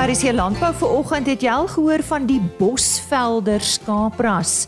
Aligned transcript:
Paris 0.00 0.22
hier 0.24 0.32
landbou 0.32 0.70
vanoggend 0.80 1.26
het 1.28 1.42
jy 1.44 1.50
al 1.52 1.66
gehoor 1.68 2.00
van 2.08 2.24
die 2.24 2.38
Bosvelder 2.56 3.60
skaapras. 3.60 4.62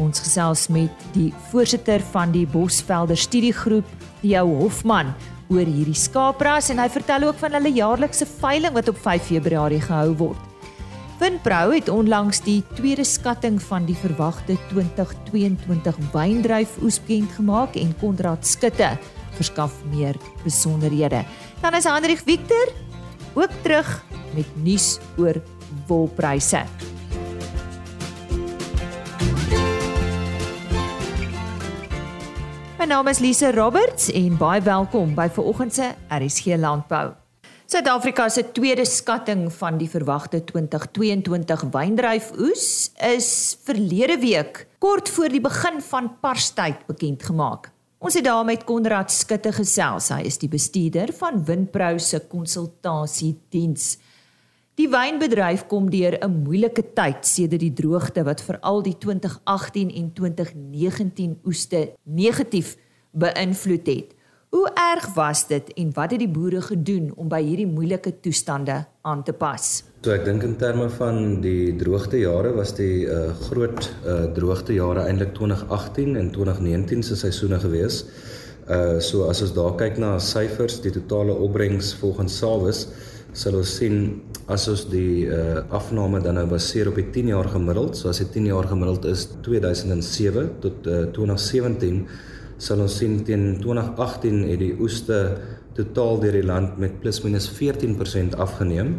Ons 0.00 0.22
gesels 0.24 0.62
met 0.72 1.02
die 1.12 1.26
voorsitter 1.50 2.00
van 2.14 2.32
die 2.32 2.46
Bosvelder 2.48 3.20
studiegroep, 3.20 3.84
Theo 4.22 4.46
Hofman, 4.62 5.12
oor 5.52 5.68
hierdie 5.68 5.98
skaapras 6.00 6.72
en 6.72 6.80
hy 6.80 6.88
vertel 6.96 7.28
ook 7.28 7.36
van 7.42 7.58
hulle 7.58 7.74
jaarlikse 7.76 8.24
veiling 8.40 8.72
wat 8.72 8.88
op 8.88 9.04
5 9.04 9.28
Februarie 9.28 9.84
gehou 9.84 10.16
word. 10.24 10.72
Winprou 11.20 11.74
het 11.74 11.92
onlangs 11.92 12.40
die 12.48 12.62
tweede 12.72 13.04
skatting 13.04 13.60
van 13.60 13.84
die 13.84 14.00
verwagte 14.00 14.56
2022 14.72 16.04
wyndryf 16.14 16.78
oes 16.80 17.02
bekend 17.04 17.36
gemaak 17.36 17.76
en 17.76 17.92
Konrad 18.00 18.48
Skutte 18.48 18.94
verskaf 19.36 19.76
meer 19.92 20.16
besonderhede. 20.40 21.26
Dan 21.60 21.76
is 21.76 21.84
Hendrik 21.84 22.24
Victor 22.24 22.72
ook 23.34 23.50
terug 23.62 24.04
met 24.34 24.46
nuus 24.62 24.98
oor 25.18 25.42
wolpryse. 25.86 26.64
My 32.78 32.86
naam 32.86 33.08
is 33.08 33.18
Lise 33.18 33.52
Roberts 33.52 34.10
en 34.12 34.36
baie 34.40 34.62
welkom 34.64 35.14
by 35.14 35.28
vanoggend 35.28 35.74
se 35.74 35.90
RSG 36.08 36.56
Landbou. 36.56 37.10
Suid-Afrika 37.70 38.28
se 38.28 38.42
tweede 38.52 38.84
skatting 38.84 39.44
van 39.52 39.76
die 39.78 39.86
verwagte 39.90 40.40
2022 40.44 41.60
wyndryfoes 41.70 42.90
is 43.12 43.28
verlede 43.62 44.18
week 44.18 44.64
kort 44.78 45.08
voor 45.08 45.28
die 45.30 45.40
begin 45.40 45.78
van 45.90 46.10
Parstyd 46.20 46.86
bekend 46.86 47.22
gemaak. 47.22 47.70
Ons 48.00 48.14
het 48.16 48.24
daar 48.24 48.46
met 48.48 48.62
Konrad 48.64 49.12
Skutte 49.12 49.50
gesels. 49.52 50.06
Hy 50.08 50.22
is 50.24 50.38
die 50.40 50.48
bestuurder 50.48 51.10
van 51.18 51.42
Windprou 51.44 51.98
se 52.00 52.22
konsultasiediens. 52.30 53.98
Die 54.80 54.86
wynbedryf 54.88 55.66
kom 55.68 55.90
deur 55.92 56.16
'n 56.16 56.40
moeilike 56.46 56.94
tyd 56.96 57.26
sedert 57.28 57.60
die 57.60 57.74
droogte 57.76 58.24
wat 58.24 58.40
veral 58.40 58.80
die 58.82 58.96
2018 58.96 59.90
en 59.90 60.12
2019 60.14 61.40
oeste 61.44 61.92
negatief 62.04 62.76
beïnvloed 63.12 63.86
het. 63.86 64.14
Hoe 64.50 64.66
erg 64.74 65.04
was 65.14 65.44
dit 65.46 65.68
en 65.78 65.90
wat 65.94 66.10
het 66.10 66.18
die 66.18 66.28
boere 66.28 66.58
gedoen 66.60 67.12
om 67.14 67.28
by 67.30 67.38
hierdie 67.38 67.68
moeilike 67.70 68.10
toestande 68.18 68.80
aan 69.06 69.20
te 69.22 69.30
pas? 69.30 69.66
So 70.02 70.10
ek 70.10 70.24
dink 70.26 70.42
in 70.42 70.56
terme 70.58 70.88
van 70.90 71.36
die 71.44 71.70
droogtejare 71.78 72.50
was 72.56 72.72
die 72.74 73.04
uh, 73.06 73.28
groot 73.44 73.86
uh, 74.02 74.24
droogtejare 74.34 75.04
eintlik 75.06 75.36
2018 75.36 76.18
en 76.18 76.32
2019 76.34 77.06
se 77.06 77.18
seisoene 77.20 77.60
gewees. 77.62 78.00
Uh 78.66 78.98
so 78.98 79.28
as 79.30 79.44
ons 79.46 79.54
daar 79.54 79.76
kyk 79.78 80.02
na 80.02 80.16
syfers, 80.18 80.80
die 80.82 80.92
totale 80.98 81.36
opbrengs 81.46 81.92
volgens 82.02 82.40
Sawis 82.42 82.82
sal 83.30 83.54
ons 83.60 83.76
sien 83.78 84.00
as 84.50 84.66
ons 84.72 84.82
die 84.90 85.28
uh, 85.30 85.62
afname 85.70 86.18
dan 86.24 86.40
nou 86.40 86.48
baseer 86.50 86.90
op 86.90 86.98
die 86.98 87.06
10 87.14 87.30
jaar 87.30 87.46
gemiddeld, 87.54 87.94
so 87.94 88.10
as 88.10 88.18
dit 88.18 88.34
10 88.34 88.50
jaar 88.50 88.66
gemiddeld 88.66 89.06
is 89.12 89.28
2007 89.46 90.50
tot 90.66 90.90
uh, 90.90 91.04
2017, 91.14 92.02
sal 92.60 92.82
ons 92.84 92.98
sien 93.00 93.22
teen 93.24 93.56
2018 93.62 94.42
het 94.50 94.60
die 94.60 94.74
oeste 94.76 95.18
totaal 95.78 96.20
deur 96.20 96.36
die 96.36 96.44
land 96.44 96.76
met 96.82 96.98
plus 97.00 97.22
minus 97.24 97.48
14% 97.56 98.36
afgeneem 98.36 98.98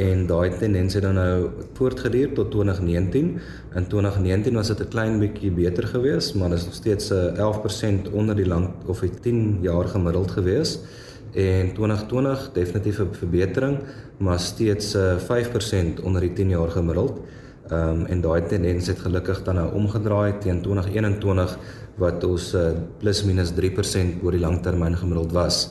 en 0.00 0.26
daai 0.28 0.52
tendens 0.60 0.94
het 0.96 1.04
dan 1.04 1.16
nou 1.18 1.50
voortgeduur 1.76 2.30
tot 2.36 2.50
2019. 2.54 3.32
In 3.76 3.86
2019 3.86 4.54
was 4.54 4.68
dit 4.68 4.80
'n 4.80 4.88
klein 4.88 5.18
bietjie 5.18 5.50
beter 5.50 5.86
geweest, 5.86 6.34
maar 6.34 6.52
is 6.52 6.64
nog 6.64 6.74
steeds 6.74 7.10
'n 7.10 7.36
11% 7.36 8.10
onder 8.12 8.36
die 8.36 8.46
lang 8.46 8.70
of 8.86 9.00
die 9.00 9.10
10 9.10 9.58
jaar 9.60 9.88
gemiddeld 9.88 10.30
geweest 10.30 10.80
en 11.32 11.72
2020 11.72 12.50
definitief 12.52 12.98
'n 13.00 13.08
verbetering, 13.12 13.78
maar 14.16 14.38
steeds 14.38 14.96
5% 15.16 15.98
eh, 15.98 16.04
onder 16.04 16.20
die 16.20 16.32
10 16.32 16.48
jaar 16.48 16.70
gemiddeld. 16.70 17.20
Ehm 17.70 17.88
um, 17.88 18.06
en 18.06 18.20
daai 18.20 18.46
tendens 18.46 18.86
het 18.86 18.98
gelukkig 18.98 19.42
dan 19.42 19.54
nou 19.54 19.72
omgedraai 19.72 20.38
teen 20.38 20.62
2021 20.62 21.58
wat 22.00 22.24
ons 22.24 22.54
uh, 22.54 22.72
plus 22.98 23.22
minus 23.28 23.52
3% 23.56 24.24
oor 24.24 24.32
die 24.36 24.42
langtermyn 24.42 24.96
gemiddeld 24.96 25.32
was. 25.36 25.68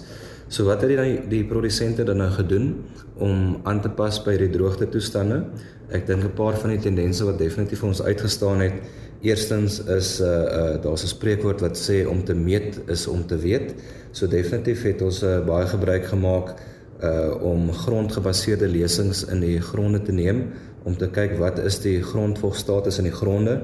So 0.49 0.65
wat 0.65 0.81
het 0.81 0.95
die 0.95 1.19
die 1.29 1.43
produsente 1.45 2.05
dan 2.05 2.21
nou 2.23 2.29
gedoen 2.33 2.71
om 3.17 3.59
aan 3.69 3.81
te 3.81 3.89
pas 3.89 4.17
by 4.25 4.37
die 4.37 4.49
droogte 4.49 4.87
toestande? 4.89 5.43
Ek 5.91 6.07
dink 6.07 6.23
'n 6.23 6.33
paar 6.37 6.57
van 6.57 6.69
die 6.69 6.81
tendense 6.81 7.25
wat 7.25 7.37
definitief 7.37 7.83
ons 7.83 8.01
uitgestaan 8.01 8.61
het 8.61 8.73
Eerstens 9.21 9.83
is 9.83 10.19
'n 10.19 10.23
uh, 10.23 10.29
uh, 10.29 10.81
daar's 10.81 11.03
'n 11.03 11.07
spreekwoord 11.07 11.59
wat 11.61 11.77
sê 11.89 12.07
om 12.07 12.23
te 12.23 12.33
meet 12.33 12.79
is 12.87 13.07
om 13.07 13.25
te 13.25 13.37
weet. 13.37 13.73
So 14.11 14.27
definitief 14.27 14.81
het 14.83 15.01
ons 15.01 15.23
uh, 15.23 15.45
baie 15.45 15.67
gebruik 15.67 16.05
gemaak 16.05 16.55
uh 17.03 17.43
om 17.43 17.71
grondgebaseerde 17.71 18.67
lesings 18.67 19.25
in 19.25 19.39
die 19.39 19.61
gronde 19.61 20.01
te 20.01 20.11
neem 20.11 20.51
om 20.83 20.97
te 20.97 21.09
kyk 21.09 21.37
wat 21.37 21.59
is 21.59 21.79
die 21.79 22.01
grondvogstatus 22.03 22.97
in 22.97 23.03
die 23.03 23.13
gronde. 23.13 23.61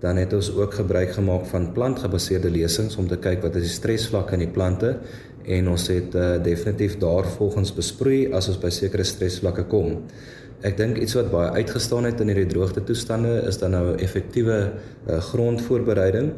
Dan 0.00 0.16
het 0.20 0.32
ons 0.36 0.50
ook 0.52 0.74
gebruik 0.74 1.14
gemaak 1.16 1.46
van 1.48 1.70
plantgebaseerde 1.72 2.50
lesings 2.50 2.96
om 3.00 3.06
te 3.08 3.16
kyk 3.16 3.40
wat 3.42 3.56
is 3.56 3.68
die 3.68 3.76
stresvlakke 3.78 4.36
in 4.36 4.44
die 4.44 4.52
plante 4.52 4.98
en 5.46 5.70
ons 5.72 5.86
het 5.88 6.14
uh, 6.14 6.34
definitief 6.42 6.98
daarvolgens 7.00 7.72
besproei 7.72 8.26
as 8.34 8.50
ons 8.52 8.58
by 8.60 8.72
sekere 8.74 9.06
stresvlakke 9.06 9.64
kom. 9.70 10.02
Ek 10.66 10.76
dink 10.76 10.98
iets 10.98 11.14
wat 11.16 11.30
baie 11.32 11.62
uitgestaan 11.62 12.08
het 12.08 12.20
in 12.20 12.32
hierdie 12.32 12.50
droogte 12.50 12.82
toestande 12.84 13.38
is 13.48 13.60
dan 13.62 13.76
nou 13.76 13.94
effektiewe 14.02 14.58
uh, 14.66 15.18
grondvoorbereiding 15.30 16.32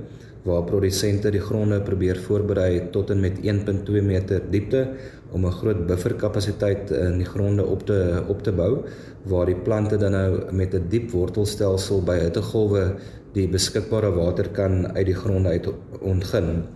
waar 0.46 0.64
produsente 0.64 1.30
die 1.34 1.42
gronde 1.42 1.80
probeer 1.84 2.18
voorberei 2.24 2.88
tot 2.94 3.10
en 3.10 3.20
met 3.20 3.40
1.2 3.42 4.04
meter 4.06 4.42
diepte 4.52 4.84
om 5.32 5.44
'n 5.46 5.52
groot 5.60 5.86
bufferkapasiteit 5.86 6.90
in 6.90 7.18
die 7.18 7.26
gronde 7.26 7.64
op 7.66 7.86
te 7.86 8.22
op 8.28 8.42
te 8.42 8.52
bou 8.52 8.84
waar 9.24 9.46
die 9.46 9.60
plante 9.66 9.96
dan 9.96 10.12
nou 10.12 10.52
met 10.52 10.74
'n 10.74 10.86
diep 10.88 11.10
wortelstelsel 11.10 12.02
by 12.02 12.18
hittegolwe 12.18 12.94
die 13.38 13.48
beskikbare 13.50 14.10
water 14.16 14.50
kan 14.54 14.86
uit 14.96 15.06
die 15.06 15.16
gronde 15.16 15.54
uit 15.54 15.70
ontgin. 16.00 16.66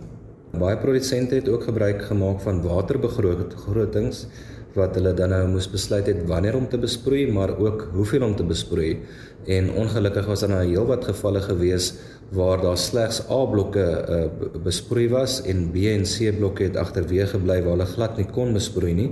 Baie 0.53 0.77
produsente 0.77 1.39
het 1.39 1.49
ook 1.49 1.67
gebruik 1.69 2.03
gemaak 2.09 2.41
van 2.45 2.61
waterbegrotings 2.65 4.25
wat 4.73 4.95
hulle 4.97 5.13
dan 5.13 5.29
nou 5.33 5.43
moes 5.51 5.67
besluit 5.69 6.07
het 6.09 6.23
wanneer 6.29 6.55
om 6.57 6.65
te 6.69 6.79
besproei, 6.81 7.27
maar 7.31 7.53
ook 7.61 7.87
hoeveel 7.93 8.25
om 8.25 8.35
te 8.35 8.45
besproei. 8.45 9.03
En 9.45 9.69
ongelukkig 9.77 10.25
was 10.25 10.41
daar 10.41 10.49
nou 10.49 10.63
heelwat 10.65 11.05
gevalle 11.05 11.41
gewees 11.45 11.93
waar 12.33 12.61
daar 12.61 12.77
slegs 12.77 13.21
A-blokke 13.29 13.85
uh, 13.85 14.23
besproei 14.65 15.07
was 15.11 15.41
en 15.45 15.67
B 15.73 15.85
en 15.91 16.07
C 16.09 16.33
blokke 16.37 16.69
het 16.69 16.79
agterweë 16.81 17.27
gebly 17.35 17.59
waar 17.61 17.75
hulle 17.75 17.89
glad 17.91 18.17
nie 18.17 18.25
kon 18.25 18.55
besproei 18.57 18.93
nie, 18.97 19.09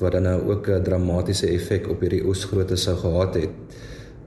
wat 0.00 0.16
dan 0.16 0.28
nou 0.28 0.38
ook 0.54 0.68
'n 0.68 0.82
dramatiese 0.82 1.46
effek 1.52 1.88
op 1.88 2.00
hierdie 2.00 2.24
oesgrootte 2.24 2.76
sou 2.76 2.96
gehad 2.96 3.34
het. 3.34 3.50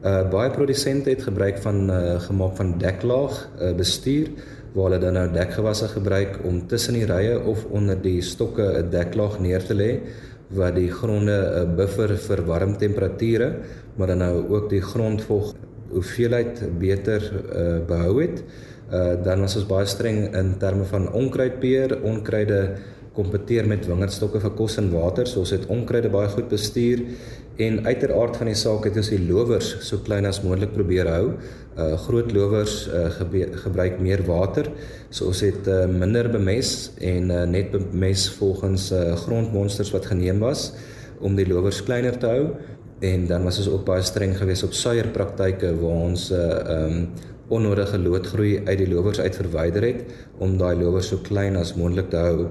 Uh 0.05 0.21
baie 0.29 0.51
produsente 0.53 1.09
het 1.09 1.23
gebruik 1.25 1.57
van 1.63 1.89
uh, 1.89 2.19
gemaak 2.21 2.55
van 2.59 2.75
deklaag 2.77 3.39
uh, 3.57 3.71
bestuur 3.73 4.27
waar 4.75 4.91
hulle 4.91 4.99
dan 5.01 5.16
nou 5.17 5.23
dekgewasse 5.33 5.88
gebruik 5.88 6.35
om 6.45 6.59
tussen 6.67 6.93
die 6.93 7.07
rye 7.09 7.39
of 7.41 7.63
onder 7.73 7.97
die 8.01 8.21
stokke 8.21 8.67
'n 8.83 8.89
deklaag 8.89 9.39
neer 9.39 9.65
te 9.65 9.73
lê 9.73 9.91
wat 10.53 10.75
die 10.75 10.91
gronde 10.91 11.33
'n 11.33 11.69
uh, 11.69 11.75
buffer 11.75 12.17
vir 12.17 12.45
warm 12.45 12.77
temperature, 12.77 13.55
maar 13.95 14.07
dan 14.07 14.17
nou 14.17 14.45
ook 14.49 14.69
die 14.69 14.81
grondvog 14.81 15.53
hoeveelheid 15.89 16.77
beter 16.79 17.21
uh, 17.31 17.85
behou 17.88 18.21
het. 18.21 18.44
Uh, 18.94 19.23
dan 19.23 19.39
was 19.39 19.55
ons 19.55 19.65
baie 19.65 19.85
streng 19.85 20.35
in 20.35 20.57
terme 20.57 20.85
van 20.85 21.11
onkruidbeheer, 21.11 22.01
onkruide 22.03 22.75
kompeteer 23.13 23.67
met 23.67 23.88
wingerdstokke 23.88 24.39
vir 24.39 24.51
kos 24.51 24.77
en 24.77 24.91
water, 24.91 25.27
so 25.27 25.39
ons 25.39 25.53
het 25.55 25.65
onkruide 25.65 26.09
baie 26.09 26.27
goed 26.27 26.49
bestuur 26.51 27.01
en 27.57 27.85
uiteraard 27.85 28.38
van 28.38 28.49
die 28.51 28.57
saak 28.59 28.88
het 28.89 28.97
ons 28.99 29.09
die 29.13 29.21
lowers 29.21 29.69
so 29.88 30.01
klein 30.03 30.27
as 30.27 30.41
moontlik 30.43 30.73
probeer 30.75 31.07
hou. 31.07 31.25
Uh 31.75 31.95
groot 32.05 32.31
lowers 32.31 32.88
uh, 32.88 33.09
gebruik 33.63 33.99
meer 33.99 34.23
water, 34.27 34.69
so 35.09 35.27
ons 35.31 35.41
het 35.43 35.67
uh, 35.67 35.85
minder 35.91 36.29
bemes 36.31 36.91
en 37.03 37.31
uh, 37.31 37.44
net 37.44 37.71
bemes 37.74 38.30
volgens 38.38 38.91
uh, 38.95 39.15
grondmonsters 39.25 39.91
wat 39.95 40.07
geneem 40.12 40.39
was 40.44 40.69
om 41.19 41.35
die 41.35 41.47
lowers 41.47 41.81
kleiner 41.83 42.18
te 42.19 42.31
hou 42.31 42.45
en 43.03 43.27
dan 43.27 43.44
was 43.44 43.59
ons 43.59 43.69
ook 43.69 43.83
baie 43.88 44.03
streng 44.03 44.38
geweest 44.38 44.63
op 44.63 44.75
suierpraktyke 44.75 45.74
waar 45.81 46.03
ons 46.09 46.30
'n 46.31 46.35
uh, 46.35 46.85
um, 46.85 47.07
onnodige 47.47 48.00
loodgroei 48.00 48.62
uit 48.65 48.77
die 48.77 48.89
lowers 48.89 49.19
uit 49.19 49.35
verwyder 49.35 49.83
het 49.83 50.06
om 50.39 50.57
daai 50.57 50.75
lowers 50.75 51.07
so 51.07 51.18
klein 51.18 51.56
as 51.56 51.75
moontlik 51.75 52.09
te 52.09 52.18
hou. 52.18 52.50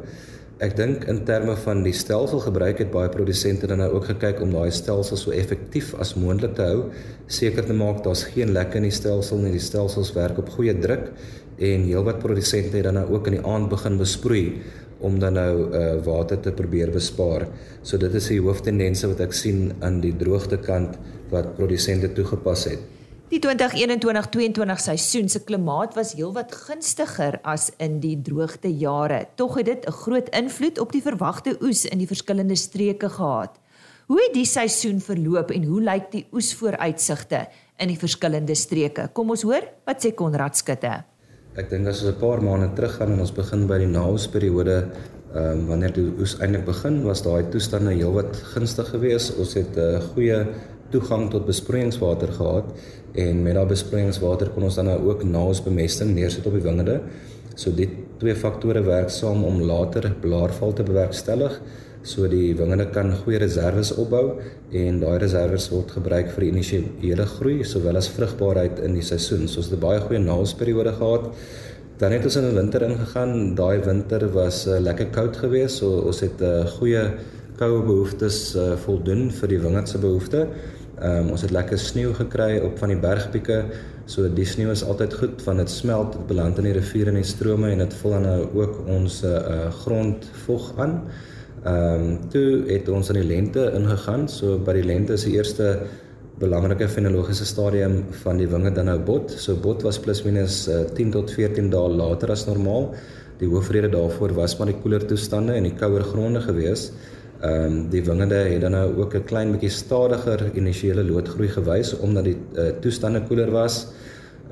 Ek 0.63 0.77
dink 0.79 1.03
in 1.11 1.17
terme 1.27 1.57
van 1.59 1.81
die 1.83 1.93
stelsel 1.99 2.39
gebruik 2.45 2.79
het 2.79 2.93
baie 2.95 3.11
produsente 3.11 3.67
dan 3.67 3.81
nou 3.83 3.89
ook 3.97 4.05
gekyk 4.13 4.39
om 4.45 4.53
daai 4.55 4.71
stelsel 4.71 5.19
so 5.19 5.35
effektief 5.35 5.89
as 5.99 6.13
moontlik 6.15 6.55
te 6.55 6.63
hou, 6.63 6.85
seker 7.27 7.67
te 7.67 7.75
maak 7.75 8.05
daar's 8.05 8.23
geen 8.31 8.53
lekke 8.55 8.79
in 8.79 8.87
die 8.87 8.95
stelsel 8.95 9.43
nie, 9.43 9.51
die 9.57 9.65
stelsels 9.65 10.13
werk 10.15 10.39
op 10.39 10.53
goeie 10.55 10.77
druk 10.79 11.11
en 11.59 11.89
heelwat 11.89 12.23
produsente 12.23 12.79
het 12.79 12.87
dan 12.87 13.01
nou 13.01 13.09
ook 13.17 13.33
in 13.33 13.41
die 13.41 13.45
aand 13.51 13.67
begin 13.73 13.99
besproei 13.99 14.45
om 15.03 15.19
dan 15.19 15.35
nou 15.41 15.53
uh 15.75 15.99
water 16.07 16.39
te 16.41 16.55
probeer 16.55 16.95
bespaar. 16.95 17.49
So 17.83 17.99
dit 17.99 18.15
is 18.15 18.31
die 18.31 18.41
hooftendense 18.41 19.11
wat 19.11 19.27
ek 19.27 19.35
sien 19.35 19.73
aan 19.83 19.99
die 20.07 20.15
droogte 20.15 20.63
kant 20.63 20.95
wat 21.35 21.57
produsente 21.59 22.15
toegepas 22.15 22.69
het. 22.71 22.94
Die 23.35 23.41
2021-22 23.43 24.79
seisoen 24.79 25.29
se 25.33 25.41
klimaat 25.43 25.97
was 25.99 26.13
heelwat 26.15 26.53
gunstiger 26.55 27.41
as 27.43 27.65
in 27.83 27.97
die 27.99 28.15
droogte 28.23 28.71
jare. 28.71 29.25
Tog 29.35 29.57
het 29.59 29.67
dit 29.67 29.87
'n 29.89 29.91
groot 29.91 30.29
invloed 30.29 30.79
op 30.79 30.93
die 30.93 31.03
verwagte 31.03 31.57
oes 31.61 31.85
in 31.85 31.99
die 31.99 32.07
verskillende 32.07 32.55
streke 32.55 33.09
gehad. 33.09 33.59
Hoe 34.07 34.23
het 34.23 34.35
die 34.35 34.45
seisoen 34.47 35.01
verloop 35.01 35.51
en 35.51 35.65
hoe 35.65 35.81
lyk 35.83 36.13
die 36.13 36.27
oesvooruitsigte 36.33 37.49
in 37.77 37.89
die 37.89 37.99
verskillende 37.99 38.55
streke? 38.55 39.11
Kom 39.13 39.31
ons 39.31 39.43
hoor 39.43 39.67
wat 39.85 40.07
sê 40.07 40.15
Konrad 40.15 40.57
Skutte. 40.57 41.05
Ek 41.57 41.71
dink 41.71 41.87
as 41.89 42.05
ons 42.05 42.15
'n 42.15 42.21
paar 42.21 42.41
maande 42.43 42.73
terug 42.75 42.97
gaan 42.97 43.13
en 43.13 43.21
ons 43.21 43.33
begin 43.33 43.67
by 43.67 43.79
die 43.79 43.91
naoesperiode, 43.91 44.87
ehm 45.35 45.59
um, 45.59 45.67
wanneer 45.67 45.93
die 45.93 46.13
oes 46.21 46.39
eintlik 46.39 46.65
begin, 46.65 47.03
was 47.03 47.23
daai 47.23 47.51
toestande 47.51 47.95
heelwat 47.95 48.37
gunstig 48.55 48.89
geweest. 48.89 49.37
Ons 49.39 49.55
het 49.55 49.77
'n 49.77 49.81
uh, 49.81 50.01
goeie 50.15 50.47
toegang 50.91 51.31
tot 51.31 51.47
besproeiingswater 51.47 52.33
gehad 52.33 52.65
en 53.15 53.43
met 53.43 53.55
daardie 53.55 53.77
besproeiingswater 53.77 54.51
kon 54.55 54.67
ons 54.67 54.75
dan 54.75 54.91
nou 54.91 54.99
ook 55.11 55.25
naosbemesting 55.25 56.15
neersit 56.15 56.47
op 56.47 56.53
die 56.53 56.65
wingerde. 56.65 57.01
So 57.55 57.71
dit 57.71 57.91
twee 58.19 58.35
faktore 58.35 58.83
werk 58.83 59.11
saam 59.11 59.45
om 59.45 59.63
later 59.63 60.11
blaarval 60.21 60.73
te 60.73 60.83
bewerkstellig 60.83 61.61
so 62.05 62.29
die 62.29 62.53
wingerde 62.57 62.85
kan 62.93 63.15
goeie 63.23 63.39
reserves 63.41 63.91
opbou 63.97 64.37
en 64.77 64.99
daai 65.01 65.17
reserves 65.23 65.71
word 65.73 65.95
gebruik 65.97 66.29
vir 66.35 66.51
initiële 66.51 67.25
groei 67.39 67.65
sowel 67.65 67.97
as 67.97 68.11
vrugbaarheid 68.13 68.83
in 68.85 68.99
die 68.99 69.05
seisoen. 69.05 69.49
So 69.49 69.63
ons 69.63 69.71
het 69.71 69.79
'n 69.79 69.81
baie 69.87 70.01
goeie 70.01 70.21
naalsperiode 70.21 70.93
gehad. 71.01 71.33
Dan 71.99 72.13
het 72.13 72.25
ons 72.25 72.37
in 72.37 72.49
die 72.49 72.57
winter 72.61 72.83
ingegaan. 72.83 73.55
Daai 73.55 73.79
winter 73.79 74.29
was 74.33 74.67
uh, 74.67 74.79
lekker 74.81 75.07
koud 75.07 75.37
geweest. 75.37 75.77
So 75.77 76.05
ons 76.07 76.21
het 76.21 76.41
'n 76.41 76.45
uh, 76.45 76.61
eh, 76.61 76.67
goeie 76.67 77.05
koue 77.57 77.83
behoeftes 77.83 78.57
uh, 78.57 78.77
voldoen 78.77 79.31
vir 79.31 79.49
die 79.49 79.61
wingerd 79.61 79.89
se 79.89 79.99
behoeftes. 79.99 80.47
Ehm 80.95 81.27
um, 81.27 81.31
ons 81.35 81.43
het 81.43 81.51
lekker 81.51 81.79
sneeu 81.79 82.13
gekry 82.15 82.61
op 82.63 82.79
van 82.79 82.93
die 82.93 82.99
bergpieke. 83.01 83.65
So 84.07 84.29
die 84.31 84.47
sneeu 84.47 84.71
is 84.71 84.85
altyd 84.87 85.15
goed 85.19 85.43
want 85.43 85.59
dit 85.59 85.71
smelt, 85.71 86.13
dit 86.13 86.27
beland 86.29 86.59
in 86.61 86.69
die 86.69 86.75
riviere 86.77 87.11
en 87.11 87.19
die 87.19 87.27
strome 87.27 87.73
en 87.73 87.83
dit 87.83 87.97
vul 88.01 88.15
dan 88.15 88.27
nou 88.29 88.41
ook 88.61 88.85
ons 88.87 89.23
uh, 89.27 89.71
grondvog 89.83 90.71
aan. 90.79 91.01
Ehm 91.65 92.05
um, 92.05 92.15
toe 92.31 92.63
het 92.69 92.89
ons 92.89 93.11
aan 93.11 93.19
die 93.19 93.27
lente 93.27 93.67
ingegaan. 93.75 94.29
So 94.29 94.59
by 94.59 94.77
die 94.79 94.87
lente 94.87 95.19
is 95.19 95.27
die 95.27 95.35
eerste 95.35 95.75
belangrike 96.39 96.89
fenologiese 96.91 97.47
stadium 97.47 98.05
van 98.23 98.39
die 98.39 98.49
winge 98.51 98.71
dan 98.75 98.87
nou 98.91 98.99
bot. 98.99 99.35
So 99.35 99.57
bot 99.57 99.83
was 99.83 99.99
plus 99.99 100.23
minus 100.25 100.69
uh, 100.69 100.85
10 100.95 101.11
tot 101.15 101.31
14 101.35 101.71
dae 101.75 101.91
later 101.91 102.31
as 102.35 102.47
normaal. 102.47 102.93
Die 103.41 103.51
hoofrede 103.51 103.91
daarvoor 103.91 104.35
was 104.39 104.55
maar 104.59 104.71
die 104.71 104.79
koeler 104.79 105.03
toestande 105.07 105.57
en 105.59 105.67
die 105.67 105.75
kouer 105.75 106.07
gronde 106.07 106.43
gewees. 106.45 106.93
Ehm 107.45 107.65
um, 107.65 107.89
die 107.93 108.01
wingerde 108.05 108.35
het 108.35 108.61
dan 108.61 108.73
nou 108.73 108.97
ook 108.97 109.15
'n 109.15 109.25
klein 109.25 109.51
bietjie 109.53 109.71
stadiger 109.71 110.51
initiële 110.55 111.05
loodgroei 111.05 111.49
gewys 111.49 111.99
omdat 111.99 112.25
die 112.25 112.37
uh, 112.57 112.69
toestande 112.81 113.21
koeler 113.23 113.51
was. 113.51 113.87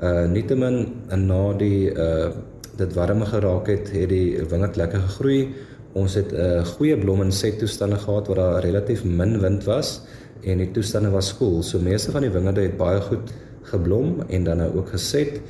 Uh 0.01 0.25
nietemin 0.29 0.87
na 1.15 1.53
die 1.53 1.89
uh 1.93 2.29
dit 2.77 2.93
warmer 2.93 3.27
geraak 3.27 3.67
het, 3.67 3.91
het 3.91 4.09
die 4.09 4.45
wingerd 4.49 4.75
lekker 4.75 4.99
gegroei. 4.99 5.53
Ons 5.93 6.13
het 6.13 6.31
'n 6.31 6.35
uh, 6.35 6.65
goeie 6.65 6.97
blom 6.97 7.21
en 7.21 7.31
set 7.31 7.59
toestande 7.59 7.97
gehad 7.97 8.27
waar 8.27 8.35
daar 8.35 8.61
relatief 8.61 9.03
min 9.03 9.39
wind 9.39 9.63
was 9.63 10.01
en 10.43 10.57
die 10.57 10.71
toestande 10.71 11.09
was 11.09 11.37
koel. 11.37 11.63
So 11.63 11.79
meeste 11.79 12.11
van 12.11 12.21
die 12.21 12.31
wingerde 12.31 12.61
het 12.61 12.77
baie 12.77 13.01
goed 13.01 13.33
geblom 13.61 14.23
en 14.27 14.43
dan 14.43 14.57
nou 14.57 14.77
ook 14.77 14.89
geset. 14.89 15.41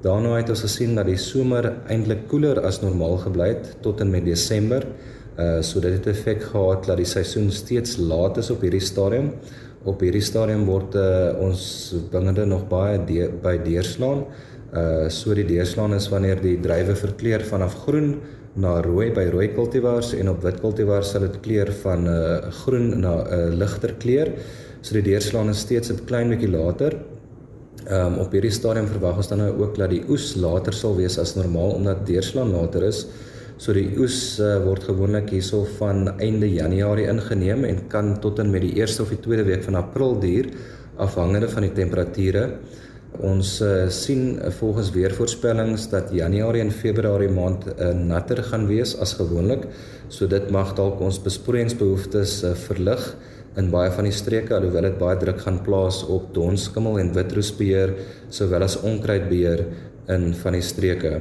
Daarna 0.00 0.36
het 0.36 0.48
ons 0.48 0.60
gesien 0.60 0.94
dat 0.94 1.06
die 1.06 1.16
somer 1.16 1.72
eintlik 1.86 2.28
koeler 2.28 2.60
as 2.60 2.80
normaal 2.80 3.16
gebly 3.16 3.48
het 3.48 3.76
tot 3.80 4.00
en 4.00 4.10
met 4.10 4.24
Desember. 4.24 4.86
Uh 5.38 5.62
so 5.64 5.80
dit 5.80 5.92
het 5.92 6.06
effek 6.06 6.42
gehad 6.42 6.84
dat 6.86 6.96
die 7.00 7.08
seisoen 7.08 7.50
steeds 7.50 7.96
laat 7.96 8.36
is 8.36 8.50
op 8.50 8.60
hierdie 8.60 8.84
stadium. 8.84 9.32
Op 9.84 10.00
hierdie 10.04 10.22
stadium 10.22 10.66
word 10.68 10.94
uh, 10.94 11.32
ons 11.40 11.62
wingerde 12.12 12.44
nog 12.46 12.66
baie 12.68 12.98
de 13.08 13.30
by 13.42 13.56
deurslaan. 13.64 14.26
Uh 14.72 15.08
so 15.08 15.34
die 15.34 15.46
deurslaan 15.48 15.94
is 15.94 16.08
wanneer 16.12 16.40
die 16.40 16.58
druiwe 16.60 16.96
verkleur 16.96 17.44
vanaf 17.48 17.78
groen 17.86 18.20
na 18.54 18.80
rooi 18.84 19.08
by 19.16 19.24
rooi 19.32 19.48
kultivars 19.54 20.12
en 20.12 20.28
op 20.28 20.42
wit 20.44 20.60
kultivars 20.60 21.14
sal 21.14 21.24
dit 21.24 21.40
kleur 21.40 21.72
van 21.80 22.06
uh, 22.06 22.36
groen 22.64 23.00
na 23.00 23.14
'n 23.24 23.52
uh, 23.52 23.56
ligter 23.56 23.94
kleur. 23.96 24.32
So 24.82 24.94
die 24.94 25.02
deurslaan 25.02 25.48
is 25.48 25.60
steeds 25.60 25.90
'n 25.90 26.04
klein 26.04 26.28
bietjie 26.28 26.50
later. 26.50 26.98
Ehm 27.86 28.12
um, 28.12 28.18
op 28.18 28.32
hierdie 28.32 28.52
stadium 28.52 28.86
verwag 28.86 29.16
ons 29.16 29.28
dan 29.28 29.38
nou 29.38 29.52
ook 29.58 29.76
dat 29.76 29.90
die 29.90 30.04
oes 30.08 30.34
later 30.36 30.72
sal 30.72 30.96
wees 30.96 31.18
as 31.18 31.34
normaal 31.34 31.72
omdat 31.80 32.06
deurslaan 32.06 32.52
later 32.52 32.82
is. 32.82 33.06
So 33.62 33.70
die 33.76 33.92
oes 33.94 34.40
uh, 34.42 34.56
word 34.64 34.88
gewoonlik 34.88 35.28
hierso 35.36 35.60
van 35.76 36.08
einde 36.16 36.48
Januarie 36.50 37.04
ingeneem 37.06 37.62
en 37.68 37.76
kan 37.92 38.16
tot 38.18 38.40
en 38.42 38.48
met 38.50 38.64
die 38.64 38.72
eerste 38.80 39.04
of 39.04 39.12
die 39.14 39.20
tweede 39.22 39.44
week 39.46 39.62
van 39.62 39.76
April 39.78 40.16
duur 40.18 40.48
afhangende 40.98 41.46
van 41.52 41.62
die 41.62 41.70
temperature. 41.76 42.40
Ons 43.22 43.52
uh, 43.62 43.84
sien 43.86 44.40
uh, 44.40 44.50
volgens 44.56 44.90
weervoorspellings 44.96 45.84
dat 45.92 46.10
Januarie 46.10 46.64
en 46.64 46.74
Februarie 46.74 47.30
maand 47.30 47.68
uh, 47.76 47.92
natter 47.94 48.42
gaan 48.48 48.66
wees 48.66 48.96
as 48.98 49.14
gewoonlik. 49.20 49.68
So 50.10 50.26
dit 50.26 50.50
mag 50.50 50.74
dalk 50.74 50.98
ons 50.98 51.20
besproeiingsbehoeftes 51.22 52.34
uh, 52.48 52.56
verlig 52.64 53.12
in 53.62 53.70
baie 53.70 53.94
van 53.94 54.10
die 54.10 54.16
streke 54.16 54.56
alhoewel 54.58 54.88
dit 54.88 54.98
baie 54.98 55.20
druk 55.22 55.38
gaan 55.44 55.62
plaas 55.62 56.00
op 56.10 56.32
donskimmel 56.34 56.98
en 56.98 57.14
witroosbeheer 57.14 57.94
sowel 58.26 58.66
as 58.66 58.80
onkruidbeheer 58.82 59.68
in 60.10 60.32
van 60.42 60.58
die 60.58 60.66
streke. 60.66 61.20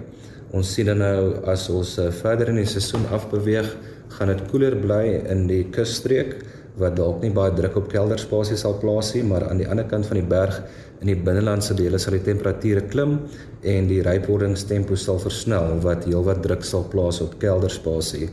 Ons 0.52 0.74
sien 0.76 0.90
nou 1.00 1.42
as 1.48 1.70
ons 1.72 1.94
uh, 2.02 2.10
verder 2.12 2.50
in 2.52 2.60
die 2.60 2.68
seisoen 2.68 3.06
afbeweeg, 3.16 3.70
gaan 4.18 4.34
dit 4.34 4.42
koeler 4.52 4.76
bly 4.76 5.06
in 5.32 5.46
die 5.48 5.64
kusstreek 5.72 6.42
wat 6.80 6.98
dalk 6.98 7.22
nie 7.24 7.32
baie 7.36 7.54
druk 7.56 7.78
op 7.80 7.88
kelderspasie 7.92 8.58
sal 8.60 8.78
plaas 8.82 9.14
nie, 9.16 9.24
maar 9.28 9.46
aan 9.48 9.62
die 9.62 9.68
ander 9.68 9.88
kant 9.88 10.08
van 10.08 10.20
die 10.20 10.28
berg 10.28 10.58
in 11.02 11.12
die 11.12 11.18
binnelandse 11.18 11.76
dele 11.78 12.00
sal 12.00 12.16
die 12.18 12.26
temperature 12.26 12.84
klim 12.92 13.18
en 13.64 13.88
die 13.90 14.02
rypwordingstempo 14.06 15.00
sal 15.00 15.20
versnel 15.24 15.80
wat 15.86 16.08
heelwat 16.08 16.44
druk 16.44 16.68
sal 16.68 16.84
plaas 16.92 17.22
op 17.24 17.38
kelderspasie. 17.42 18.30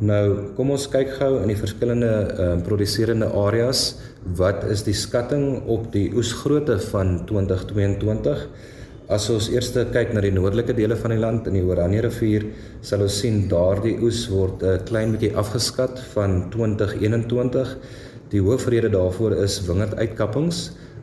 Nou, 0.00 0.54
kom 0.56 0.72
ons 0.72 0.86
kyk 0.88 1.12
gou 1.18 1.34
in 1.42 1.50
die 1.52 1.60
verskillende 1.60 2.10
ehm 2.10 2.60
uh, 2.60 2.64
produserende 2.64 3.28
areas, 3.36 3.98
wat 4.40 4.64
is 4.72 4.84
die 4.86 4.96
skatting 4.96 5.66
op 5.68 5.90
die 5.92 6.08
oesgrootte 6.16 6.78
van 6.88 7.18
2022? 7.28 8.46
As 9.10 9.24
ons 9.34 9.48
eers 9.50 9.72
kyk 9.74 10.12
na 10.14 10.20
die 10.22 10.30
noordelike 10.30 10.70
dele 10.78 10.94
van 10.94 11.10
die 11.10 11.18
land 11.18 11.48
in 11.50 11.56
die 11.58 11.64
Oranje 11.66 12.04
rivier, 12.04 12.44
sal 12.86 13.02
ons 13.02 13.16
sien 13.18 13.40
daardie 13.50 13.96
oes 14.06 14.20
word 14.30 14.62
'n 14.62 14.84
klein 14.86 15.16
bietjie 15.16 15.32
afgeskat 15.34 15.98
van 16.12 16.46
2021. 16.54 17.72
Die 18.30 18.38
hoofrede 18.38 18.88
daarvoor 18.94 19.34
is 19.42 19.58
wingerduitkappings. 19.66 20.60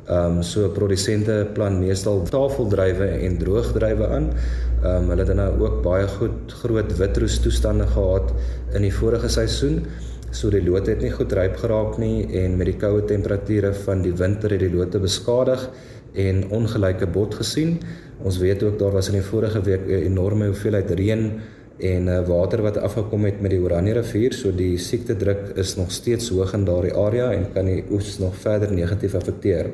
Ehm 0.07 0.37
um, 0.37 0.43
so 0.43 0.69
produsente 0.69 1.35
plan 1.53 1.81
meestal 1.81 2.23
tafeldrywe 2.23 3.09
en 3.27 3.37
droogdrywe 3.43 4.07
aan. 4.07 4.31
Ehm 4.31 5.03
um, 5.03 5.09
hulle 5.11 5.25
het 5.27 5.35
nou 5.35 5.51
ook 5.65 5.83
baie 5.83 6.07
goed 6.07 6.53
groot 6.63 6.97
witroos 6.97 7.39
toestande 7.43 7.87
gehad 7.87 8.31
in 8.73 8.87
die 8.87 8.93
vorige 9.01 9.27
seisoen. 9.27 9.83
So 10.31 10.49
die 10.49 10.63
lote 10.63 10.91
het 10.91 11.01
nie 11.01 11.11
goed 11.11 11.33
ryp 11.33 11.59
geraak 11.59 11.97
nie 11.97 12.27
en 12.39 12.57
met 12.57 12.67
die 12.71 12.79
koue 12.79 13.03
temperature 13.03 13.73
van 13.73 14.01
die 14.01 14.15
winter 14.15 14.51
het 14.51 14.59
die 14.59 14.71
lote 14.71 14.99
beskadig 14.99 15.69
en 16.13 16.43
ongelyke 16.49 17.07
bot 17.07 17.35
gesien. 17.35 17.77
Ons 18.23 18.37
weet 18.37 18.63
ook 18.63 18.79
daar 18.79 18.91
was 18.91 19.07
in 19.07 19.19
die 19.19 19.25
vorige 19.25 19.61
week 19.61 19.87
'n 19.87 20.03
enorme 20.11 20.45
hoeveelheid 20.45 20.91
reën 20.91 21.31
en 21.77 22.07
uh, 22.07 22.25
water 22.25 22.61
wat 22.61 22.77
afgekom 22.77 23.25
het 23.25 23.41
met 23.41 23.51
die 23.53 23.61
Oranje 23.61 23.93
rivier, 23.93 24.33
so 24.33 24.51
die 24.51 24.77
siektedruk 24.77 25.53
is 25.55 25.75
nog 25.77 25.91
steeds 25.91 26.29
hoog 26.33 26.53
in 26.53 26.65
daardie 26.65 26.93
area 26.93 27.31
en 27.31 27.51
kan 27.53 27.65
die 27.65 27.83
oes 27.91 28.17
nog 28.19 28.35
verder 28.35 28.73
negatief 28.73 29.13
affekteer. 29.15 29.69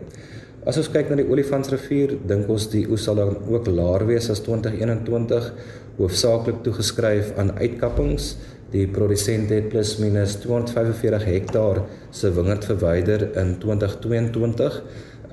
As 0.64 0.78
ons 0.80 0.90
kyk 0.92 1.10
na 1.10 1.16
die 1.20 1.28
Olifantsrivier, 1.28 2.18
dink 2.28 2.50
ons 2.52 2.70
die 2.72 2.86
oes 2.88 3.04
sal 3.04 3.16
dan 3.20 3.36
ook 3.52 3.68
laer 3.68 4.06
wees 4.08 4.30
as 4.32 4.40
2021, 4.46 5.50
hoofsaaklik 5.98 6.62
toegeskryf 6.64 7.34
aan 7.38 7.52
uitkappings. 7.58 8.38
Die 8.72 8.88
produsent 8.88 9.52
het 9.54 9.68
plus 9.70 9.98
minus 10.02 10.38
245 10.42 11.26
hektaar 11.28 11.84
se 12.16 12.32
wingerd 12.34 12.66
verwyder 12.66 13.28
in 13.38 13.58
2022 13.62 14.80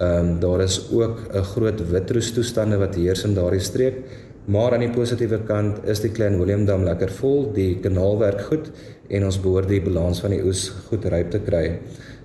Ehm 0.00 0.26
um, 0.26 0.38
daar 0.40 0.60
is 0.60 0.88
ook 0.92 1.18
'n 1.32 1.44
groot 1.52 1.90
witroos 1.90 2.32
toestande 2.32 2.76
wat 2.76 2.94
heers 2.94 3.24
in 3.24 3.34
daardie 3.34 3.60
streek. 3.60 3.96
Maar 4.44 4.72
aan 4.72 4.80
die 4.80 4.90
positiewe 4.90 5.38
kant 5.44 5.84
is 5.84 6.00
die 6.00 6.10
Klein 6.10 6.38
Willem 6.38 6.64
Dam 6.64 6.84
lekker 6.84 7.10
vol, 7.10 7.52
die 7.52 7.78
kanaal 7.80 8.18
werk 8.18 8.40
goed 8.40 8.70
en 9.08 9.24
ons 9.24 9.40
behoort 9.40 9.68
die 9.68 9.82
balans 9.82 10.20
van 10.20 10.30
die 10.30 10.40
oes 10.42 10.72
goed 10.88 11.04
ryp 11.04 11.30
te 11.30 11.38
kry. 11.38 11.78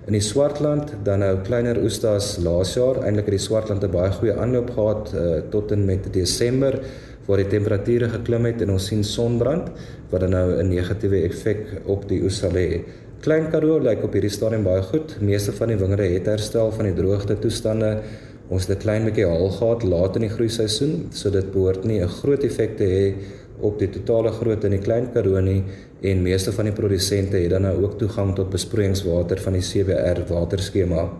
In 0.06 0.12
die 0.12 0.22
Swartland 0.22 0.94
dan 1.04 1.18
nou 1.18 1.36
kleiner 1.42 1.76
oestas 1.82 2.38
laas 2.38 2.74
jaar, 2.74 3.02
eintlik 3.04 3.28
het 3.28 3.36
die 3.36 3.46
Swartland 3.46 3.84
'n 3.84 3.90
baie 3.90 4.10
goeie 4.10 4.34
aanloop 4.34 4.70
gehad 4.70 5.12
uh, 5.14 5.40
tot 5.50 5.72
en 5.72 5.84
met 5.84 6.12
Desember 6.12 6.80
waar 7.26 7.36
die 7.36 7.50
temperature 7.50 8.08
geklim 8.08 8.44
het 8.44 8.62
en 8.62 8.70
ons 8.70 8.86
sien 8.86 9.04
sonbrand 9.04 9.68
wat 10.10 10.20
dan 10.20 10.30
nou 10.30 10.62
'n 10.62 10.68
negatiewe 10.68 11.22
effek 11.22 11.82
op 11.84 12.08
die 12.08 12.22
oes 12.22 12.38
sal 12.38 12.54
hê. 12.54 12.82
Klein 13.24 13.48
Karoo 13.50 13.78
lyk 13.80 14.04
op 14.04 14.12
hierdie 14.14 14.30
stadium 14.30 14.64
baie 14.66 14.82
goed. 14.86 15.16
Meeste 15.24 15.52
van 15.56 15.72
die 15.72 15.78
wingerde 15.80 16.06
het 16.12 16.28
herstel 16.30 16.70
van 16.74 16.90
die 16.90 16.94
droogte 16.94 17.38
toestande. 17.40 18.02
Ons 18.48 18.66
het 18.66 18.78
'n 18.78 18.82
klein 18.82 19.04
bietjie 19.04 19.26
haal 19.26 19.50
gehad 19.50 19.82
laat 19.82 20.16
in 20.16 20.22
die 20.22 20.34
groeiseisoen, 20.36 21.08
so 21.10 21.30
dit 21.30 21.50
behoort 21.52 21.84
nie 21.84 22.00
'n 22.02 22.08
groot 22.08 22.44
effek 22.44 22.76
te 22.76 22.84
hê 22.84 23.14
op 23.60 23.78
die 23.78 23.88
totale 23.88 24.30
grootte 24.30 24.66
in 24.66 24.76
die 24.76 24.84
Klein 24.84 25.12
Karoo 25.12 25.40
nie 25.40 25.64
en 26.02 26.22
meeste 26.22 26.52
van 26.52 26.64
die 26.64 26.74
produsente 26.74 27.36
het 27.36 27.50
dan 27.50 27.62
nou 27.62 27.84
ook 27.84 27.98
toegang 27.98 28.34
tot 28.34 28.50
besproeiingswater 28.50 29.40
van 29.40 29.52
die 29.52 29.62
CBR 29.62 30.20
waterskema. 30.28 31.10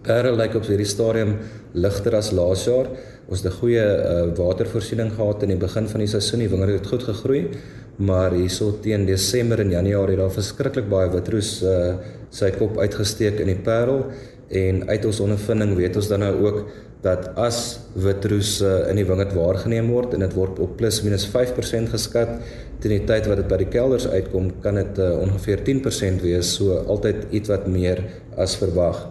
Parel 0.00 0.36
lyk 0.36 0.54
op 0.56 0.64
hierdie 0.64 0.88
stadium 0.88 1.34
ligter 1.76 2.14
as 2.16 2.30
laas 2.32 2.64
jaar. 2.64 2.86
Ons 3.28 3.42
het 3.42 3.52
'n 3.52 3.56
goeie 3.60 3.84
uh, 3.84 4.32
watervoorsiening 4.34 5.12
gehad 5.12 5.42
in 5.42 5.48
die 5.48 5.60
begin 5.60 5.88
van 5.88 6.00
die 6.00 6.08
seisoen. 6.08 6.38
Die 6.38 6.48
wingerd 6.48 6.72
het 6.72 6.86
goed 6.86 7.02
gegroei, 7.02 7.48
maar 8.00 8.32
hierso 8.32 8.72
teen 8.80 9.04
Desember 9.08 9.60
en 9.60 9.72
Januarie 9.74 10.16
daar 10.16 10.32
verskriklik 10.32 10.88
baie 10.88 11.10
witroes 11.12 11.58
uh, 11.62 11.94
sy 12.32 12.48
kop 12.56 12.78
uitgesteek 12.80 13.42
in 13.42 13.50
die 13.52 13.58
Parel. 13.60 14.06
En 14.50 14.82
uit 14.88 15.04
ons 15.06 15.20
ondervinding 15.22 15.76
weet 15.78 15.98
ons 16.00 16.08
dan 16.10 16.24
nou 16.24 16.32
ook 16.46 16.62
dat 17.04 17.30
as 17.40 17.60
witroes 17.96 18.58
uh, 18.64 18.88
in 18.90 18.98
die 19.00 19.06
wingerd 19.08 19.32
waargeneem 19.36 19.88
word 19.92 20.16
en 20.16 20.24
dit 20.24 20.34
word 20.36 20.58
op 20.60 20.74
plus 20.80 21.00
minus 21.04 21.26
5% 21.32 21.92
geskat 21.92 22.34
teen 22.80 22.96
die 22.96 23.06
tyd 23.08 23.28
wat 23.28 23.40
dit 23.40 23.48
by 23.48 23.60
die 23.62 23.70
kelders 23.72 24.08
uitkom 24.08 24.50
kan 24.64 24.80
dit 24.80 25.00
uh, 25.00 25.14
ongeveer 25.20 25.64
10% 25.68 26.24
wees 26.24 26.54
so 26.56 26.80
altyd 26.82 27.28
iets 27.36 27.52
wat 27.52 27.68
meer 27.68 28.02
as 28.40 28.56
verwag. 28.60 29.06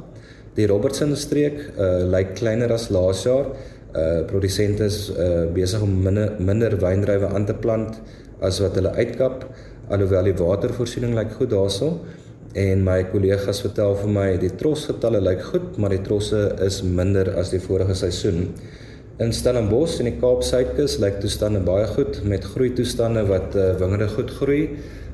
Die 0.57 0.67
Robertson 0.69 1.13
streek 1.15 1.61
uh 1.77 2.01
lyk 2.09 2.33
kleiner 2.39 2.73
as 2.73 2.89
laas 2.93 3.21
jaar. 3.23 3.53
Uh 3.89 4.23
produsente 4.29 4.89
is 4.89 5.07
uh 5.13 5.45
besig 5.53 5.81
om 5.85 5.93
minder 6.03 6.33
minder 6.41 6.75
wyndrywe 6.81 7.29
aan 7.29 7.45
te 7.47 7.55
plant 7.57 8.01
as 8.45 8.61
wat 8.63 8.77
hulle 8.79 8.93
uitkap 8.95 9.45
alhoewel 9.89 10.29
die 10.29 10.37
watervoorsiening 10.37 11.15
lyk 11.17 11.35
goed 11.39 11.51
daarso. 11.53 11.93
En 12.57 12.81
my 12.85 13.03
kollegas 13.11 13.61
vertel 13.61 13.95
vir 13.99 14.11
my 14.13 14.27
die 14.41 14.51
trosgetalle 14.57 15.21
lyk 15.21 15.41
goed, 15.51 15.77
maar 15.77 15.93
die 15.93 16.01
trosse 16.05 16.47
is 16.65 16.81
minder 16.81 17.35
as 17.37 17.51
die 17.53 17.61
vorige 17.61 17.97
seisoen. 17.97 18.47
In 19.21 19.33
Stellenbosch 19.35 19.99
en 19.99 20.09
die 20.09 20.17
Kaap 20.21 20.45
Suidkus 20.47 20.97
lyk 21.03 21.19
toestande 21.21 21.61
baie 21.65 21.85
goed 21.91 22.21
met 22.23 22.47
groei 22.55 22.71
toestande 22.77 23.25
wat 23.29 23.57
uh, 23.57 23.73
wingerde 23.81 24.09
goed 24.15 24.33
groei. 24.39 24.63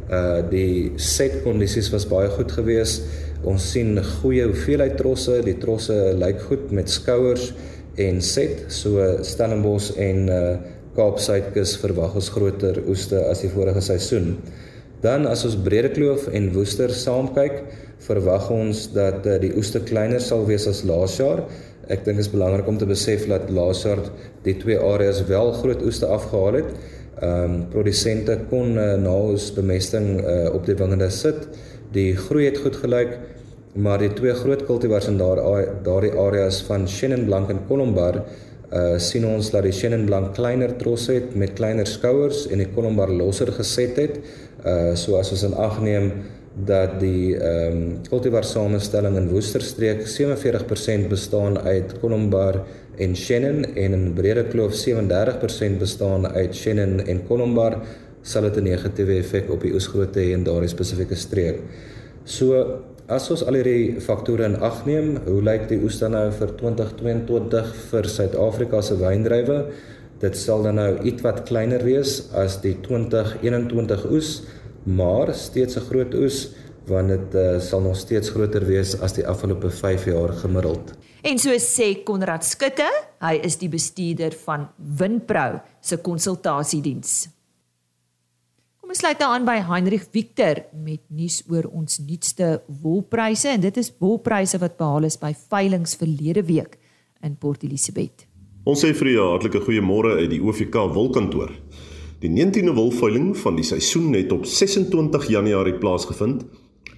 Uh 0.06 0.44
die 0.52 0.94
set 1.02 1.40
kondisies 1.42 1.90
was 1.90 2.06
baie 2.06 2.30
goed 2.30 2.52
geweest 2.54 3.08
Ons 3.46 3.68
sien 3.76 3.94
goeie 4.22 4.48
hoeveelheid 4.48 4.96
trosse. 4.98 5.38
Die 5.46 5.58
trosse 5.62 5.96
lyk 6.18 6.42
goed 6.48 6.72
met 6.74 6.90
skouers 6.90 7.52
en 8.02 8.22
set. 8.26 8.66
So 8.74 9.04
Stellenbosch 9.26 9.94
en 10.02 10.26
uh 10.30 10.48
Kaapsuidkus 10.96 11.76
verwag 11.82 12.16
ons 12.16 12.30
groter 12.32 12.80
oeste 12.88 13.20
as 13.30 13.44
die 13.44 13.52
vorige 13.52 13.84
seisoen. 13.84 14.38
Dan 15.04 15.28
as 15.30 15.44
ons 15.46 15.58
Bredekloof 15.66 16.30
en 16.34 16.50
Woester 16.56 16.94
saam 16.96 17.28
kyk, 17.36 17.60
verwag 18.08 18.48
ons 18.54 18.86
dat 18.96 19.28
uh, 19.28 19.36
die 19.42 19.52
oeste 19.60 19.82
kleiner 19.86 20.24
sal 20.24 20.46
wees 20.48 20.66
as 20.72 20.84
laas 20.88 21.20
jaar. 21.20 21.44
Ek 21.92 22.06
dink 22.06 22.18
dit 22.18 22.26
is 22.26 22.32
belangrik 22.32 22.68
om 22.72 22.80
te 22.82 22.88
besef 22.90 23.28
dat 23.30 23.52
laas 23.54 23.84
jaar 23.86 24.02
die 24.48 24.56
twee 24.62 24.80
areas 24.80 25.22
wel 25.30 25.52
groot 25.60 25.84
oeste 25.86 26.10
afgehaal 26.10 26.62
het. 26.62 26.76
Ehm 27.22 27.44
um, 27.46 27.62
produsente 27.72 28.40
kon 28.50 28.76
uh, 28.76 28.96
na 29.00 29.14
ons 29.30 29.52
bemesting 29.56 30.10
uh, 30.20 30.50
op 30.56 30.66
die 30.68 30.76
wingerde 30.80 31.12
sit. 31.14 31.48
Die 31.96 32.12
groei 32.18 32.50
het 32.50 32.60
goed 32.64 32.80
gelyk 32.82 33.20
maar 33.76 34.00
die 34.00 34.12
twee 34.16 34.34
groot 34.34 34.64
kultivars 34.66 35.10
in 35.12 35.18
daar 35.20 35.42
daardie 35.84 36.14
areas 36.20 36.62
van 36.64 36.88
Chenin 36.88 37.26
Blanc 37.28 37.50
en 37.52 37.60
Colombar 37.68 38.22
uh 38.74 38.98
sien 38.98 39.26
ons 39.26 39.52
dat 39.52 39.64
die 39.64 39.72
Chenin 39.72 40.06
Blanc 40.06 40.34
kleiner 40.34 40.78
trosse 40.78 41.14
het 41.14 41.36
met 41.36 41.54
kleiner 41.54 41.88
skouers 41.88 42.48
en 42.48 42.58
die 42.58 42.72
Colombar 42.74 43.12
losser 43.14 43.52
geset 43.52 43.98
het. 43.98 44.18
Uh 44.66 44.96
so 44.96 45.20
as 45.20 45.32
ons 45.32 45.44
in 45.44 45.54
ag 45.54 45.82
neem 45.82 46.12
dat 46.56 47.00
die 47.02 47.36
ehm 47.36 47.76
um, 47.76 48.02
kultivar 48.10 48.46
samestelling 48.48 49.18
in 49.20 49.28
Woesterstreek 49.30 50.06
47% 50.08 51.10
bestaan 51.12 51.58
uit 51.60 52.00
Colombar 52.00 52.62
en 52.98 53.16
Chenin 53.16 53.76
en 53.76 53.94
in 53.94 54.14
Brede 54.14 54.46
Kloof 54.48 54.74
37% 54.88 55.78
bestaan 55.80 56.28
uit 56.28 56.56
Chenin 56.56 57.02
en 57.06 57.28
Colombar 57.28 57.82
sal 58.22 58.42
dit 58.42 58.58
'n 58.58 58.64
negatiewe 58.64 59.18
effek 59.20 59.52
op 59.52 59.62
die 59.62 59.74
oesgrootte 59.74 60.20
hê 60.20 60.32
in 60.32 60.44
daardie 60.44 60.70
spesifieke 60.70 61.16
streek. 61.16 61.60
So 62.24 62.82
As 63.06 63.28
ons 63.30 63.44
al 63.46 63.54
hierdie 63.60 64.00
faktore 64.02 64.48
in 64.50 64.56
ag 64.66 64.80
neem, 64.88 65.12
hoe 65.28 65.42
lyk 65.46 65.68
die 65.70 65.78
oes 65.86 66.00
dan 66.02 66.16
nou 66.18 66.24
vir 66.34 66.56
2022 66.58 67.68
vir 67.92 68.08
Suid-Afrika 68.10 68.80
se 68.82 68.98
wyndrywe? 68.98 69.58
Dit 70.24 70.40
sal 70.42 70.66
dan 70.66 70.80
nou 70.82 70.88
ietwat 71.06 71.44
kleiner 71.46 71.86
wees 71.86 72.32
as 72.34 72.58
die 72.64 72.74
2021 72.88 74.08
oes, 74.10 74.32
maar 74.90 75.36
steeds 75.38 75.78
'n 75.78 75.86
groot 75.86 76.18
oes 76.18 76.56
want 76.90 77.10
dit 77.10 77.36
uh, 77.38 77.60
sal 77.60 77.82
nog 77.82 77.98
steeds 77.98 78.30
groter 78.30 78.66
wees 78.66 78.96
as 79.02 79.14
die 79.14 79.26
afgelope 79.28 79.70
5 79.70 80.06
jaar 80.06 80.34
gemiddeld. 80.34 80.94
En 81.22 81.38
so 81.38 81.54
sê 81.62 82.04
Konrad 82.04 82.44
Skutte, 82.46 82.90
hy 83.22 83.40
is 83.42 83.58
die 83.58 83.70
bestuurder 83.70 84.34
van 84.46 84.70
Winpro 84.78 85.62
se 85.82 85.98
konsultasiediens. 85.98 87.35
Kom 88.86 88.94
ons 88.94 89.00
sluit 89.02 89.18
nou 89.18 89.28
aan 89.34 89.46
by 89.48 89.56
Heinrich 89.66 90.04
Victor 90.14 90.60
met 90.86 91.00
nuus 91.10 91.40
oor 91.50 91.66
ons 91.74 91.96
nuutste 92.06 92.60
wolpryse 92.84 93.50
en 93.50 93.64
dit 93.64 93.80
is 93.82 93.88
wolpryse 93.98 94.60
wat 94.62 94.76
behaal 94.78 95.08
is 95.08 95.18
by 95.18 95.32
veilinge 95.34 95.98
verlede 95.98 96.44
week 96.46 96.76
in 97.26 97.34
Port 97.42 97.66
Elizabeth. 97.66 98.28
Ons 98.70 98.84
sê 98.86 98.92
vir 98.94 99.10
julle 99.16 99.32
hartlike 99.32 99.64
goeiemôre 99.66 100.20
uit 100.20 100.30
die 100.36 100.38
OVK 100.38 100.78
wolkantoor. 100.94 101.56
Die 102.22 102.30
19de 102.30 102.78
wolveiling 102.78 103.34
van 103.42 103.58
die 103.58 103.66
seisoen 103.66 104.14
het 104.14 104.30
op 104.38 104.46
26 104.46 105.32
Januarie 105.34 105.80
plaasgevind 105.82 106.46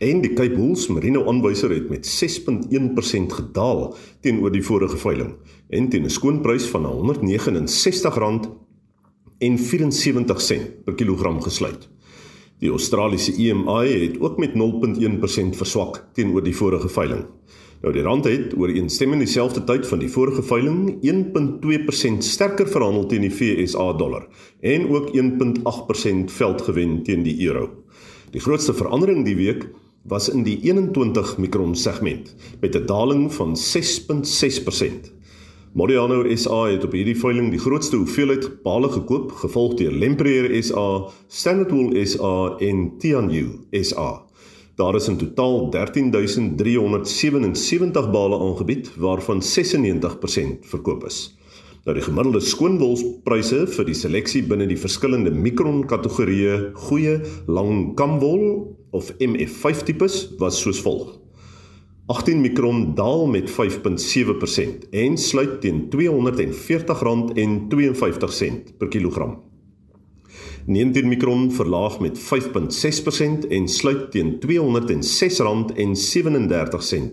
en 0.03 0.21
die 0.27 0.35
Cape 0.35 0.59
Bulls 0.59 0.89
Merino 0.91 1.23
aanwyser 1.31 1.71
het 1.71 1.87
met 1.87 2.03
6.1% 2.03 3.39
gedaal 3.39 3.93
teenoor 4.27 4.51
die 4.51 4.67
vorige 4.73 4.99
veiling 5.07 5.37
en 5.71 5.87
teen 5.87 6.03
'n 6.03 6.17
skoonprys 6.19 6.67
van 6.67 6.83
R169 6.83 8.66
en 9.39 9.57
74 9.59 10.41
sent 10.41 10.83
per 10.85 10.95
kilogram 10.95 11.41
gesluit. 11.41 11.87
Die 12.59 12.69
Australiese 12.73 13.35
EMI 13.37 13.85
het 14.01 14.19
ook 14.19 14.37
met 14.41 14.55
0.1% 14.57 15.57
verswak 15.59 16.07
teenoor 16.13 16.43
die 16.43 16.55
vorige 16.55 16.89
veiling. 16.89 17.25
Nou 17.81 17.93
die 17.93 18.01
rand 18.01 18.25
het 18.25 18.55
ooreenstemmend 18.57 19.21
dieselfde 19.21 19.61
tyd 19.63 19.85
van 19.85 19.99
die 20.01 20.09
vorige 20.09 20.41
veiling 20.41 20.95
1.2% 21.05 22.25
sterker 22.25 22.67
verhandel 22.67 23.05
teen 23.05 23.27
die 23.27 23.33
FSA 23.33 23.91
dollar 23.99 24.25
en 24.65 24.87
ook 24.89 25.11
1.8% 25.13 26.33
veld 26.33 26.61
gewen 26.65 27.03
teen 27.03 27.21
die 27.23 27.37
euro. 27.45 27.69
Die 28.33 28.41
grootste 28.41 28.73
verandering 28.73 29.25
die 29.25 29.37
week 29.37 29.67
was 30.07 30.29
in 30.29 30.41
die 30.47 30.57
21 30.65 31.37
mikron 31.37 31.75
segment 31.75 32.33
met 32.61 32.75
'n 32.75 32.85
daling 32.85 33.33
van 33.33 33.55
6.6%. 33.55 35.13
Modiano 35.73 36.35
SA 36.35 36.67
het 36.71 36.83
op 36.87 36.93
hierdie 36.95 37.17
veiling 37.19 37.49
die 37.51 37.59
grootste 37.59 37.97
hoeveelheid 37.99 38.63
pale 38.63 38.87
gekoop, 38.89 39.31
gevolg 39.41 39.73
deur 39.79 39.91
Lempreer 39.91 40.63
SA, 40.63 41.07
Standard 41.27 41.71
Wool 41.75 42.05
SA 42.07 42.55
en 42.63 42.97
Tianyu 43.01 43.47
SA. 43.75 44.23
Daar 44.79 44.95
is 44.95 45.07
in 45.11 45.17
totaal 45.17 45.69
13377 45.73 48.11
bale 48.11 48.39
aangebied 48.39 48.91
waarvan 48.95 49.41
96% 49.41 49.45
verkoop 50.71 51.05
is. 51.05 51.37
Nou 51.85 51.95
die 51.95 52.03
gemiddelde 52.03 52.39
skoonwolspryse 52.43 53.67
vir 53.75 53.85
die 53.87 53.95
seleksie 53.95 54.43
binne 54.47 54.67
die 54.67 54.77
verskillende 54.79 55.31
mikron 55.31 55.87
kategorieë 55.87 56.71
goeie 56.87 57.21
lang 57.47 57.95
kamwol 57.99 58.75
of 58.91 59.11
MF5 59.19 59.83
tipes 59.87 60.27
was 60.39 60.61
soos 60.63 60.81
volg. 60.83 61.26
18 62.07 62.41
mikron 62.41 62.95
daal 62.95 63.25
met 63.27 63.51
5.7% 63.51 63.55
en 64.89 65.17
sluit 65.17 65.61
teen 65.61 65.89
R240.52 65.89 65.97
per 68.77 68.87
kilogram. 68.87 69.43
19 70.65 71.07
mikron 71.07 71.51
verlaag 71.51 71.99
met 71.99 72.19
5.6% 72.19 72.23
en 73.49 73.67
sluit 73.67 74.11
teen 74.11 74.39
R206.37 74.39 74.39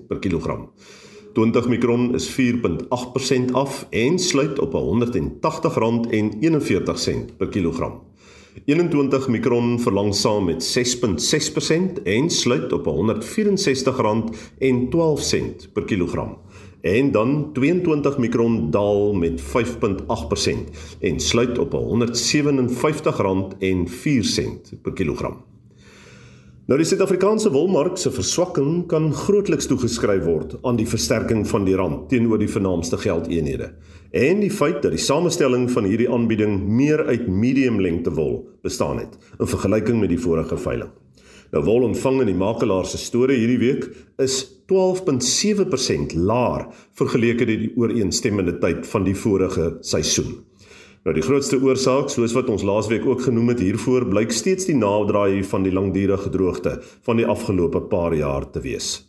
per 0.09 0.19
kilogram. 0.19 0.71
20 1.33 1.69
mikron 1.69 2.15
is 2.15 2.31
4.8% 2.31 2.37
af 3.53 3.87
en 3.91 4.19
sluit 4.19 4.59
op 4.59 4.73
R180.41 4.73 4.79
per 7.37 7.49
kilogram. 7.49 8.03
21 8.65 9.29
mikron 9.29 9.81
verlangsaam 9.81 10.45
met 10.45 10.79
6.6% 11.99 12.03
en 12.03 12.31
sluit 12.31 12.73
op 12.73 12.87
R164.12 12.87 12.93
per 15.73 15.85
kilogram. 15.85 16.39
En 16.81 17.11
dan 17.11 17.53
22 17.53 18.19
mikron 18.19 18.71
daal 18.71 19.15
met 19.15 19.43
5.8% 19.43 19.47
en 21.01 21.21
sluit 21.21 21.59
op 21.59 21.73
R157.04 21.73 21.79
per 24.83 24.93
kilogram. 24.93 25.54
Nou 26.65 26.79
die 26.81 26.87
Suid-Afrikaanse 26.89 27.51
wolmark 27.53 27.99
se 28.01 28.09
verswakking 28.09 28.87
kan 28.89 29.11
grootliks 29.13 29.67
toegeskryf 29.69 30.23
word 30.25 30.55
aan 30.65 30.79
die 30.79 30.87
versterking 30.89 31.43
van 31.45 31.67
die 31.67 31.75
rand 31.77 32.07
teenoor 32.09 32.41
die 32.41 32.49
vernaamste 32.49 32.97
geldeenhede 33.03 33.67
en 34.17 34.41
die 34.41 34.49
feit 34.49 34.79
dat 34.81 34.95
die 34.97 35.03
samestelling 35.05 35.67
van 35.75 35.85
hierdie 35.85 36.09
aanbieding 36.09 36.55
meer 36.65 37.03
uit 37.11 37.27
medium 37.29 37.83
lengte 37.85 38.15
wol 38.17 38.39
bestaan 38.65 39.03
het 39.03 39.19
in 39.37 39.51
vergelyking 39.51 40.01
met 40.01 40.15
die 40.15 40.23
vorige 40.25 40.57
veiling. 40.57 40.89
Nou 41.53 41.67
wol 41.69 41.85
ontvang 41.91 42.23
in 42.25 42.33
die 42.33 42.41
makelaar 42.41 42.89
se 42.89 43.03
store 43.03 43.37
hierdie 43.37 43.61
week 43.61 43.85
is 44.25 44.41
12.7% 44.73 46.17
laer 46.17 46.71
vergeleke 46.97 47.45
met 47.45 47.61
die 47.67 47.73
ooreenstemmende 47.77 48.57
tyd 48.65 48.89
van 48.89 49.05
die 49.05 49.19
vorige 49.27 49.75
seisoen. 49.85 50.39
Nou 51.05 51.13
die 51.13 51.25
grootste 51.25 51.59
oorsaak, 51.61 52.07
soos 52.09 52.33
wat 52.33 52.49
ons 52.49 52.63
laasweek 52.65 53.03
ook 53.05 53.27
genoem 53.27 53.51
het 53.53 53.59
hiervoor, 53.61 54.07
blyk 54.09 54.31
steeds 54.33 54.65
die 54.65 54.77
naderdraai 54.79 55.43
van 55.45 55.67
die 55.67 55.73
langdurige 55.77 56.31
droogte 56.33 56.79
van 57.05 57.21
die 57.21 57.27
afgelope 57.29 57.83
paar 57.91 58.15
jaar 58.17 58.47
te 58.51 58.63
wees. 58.65 59.03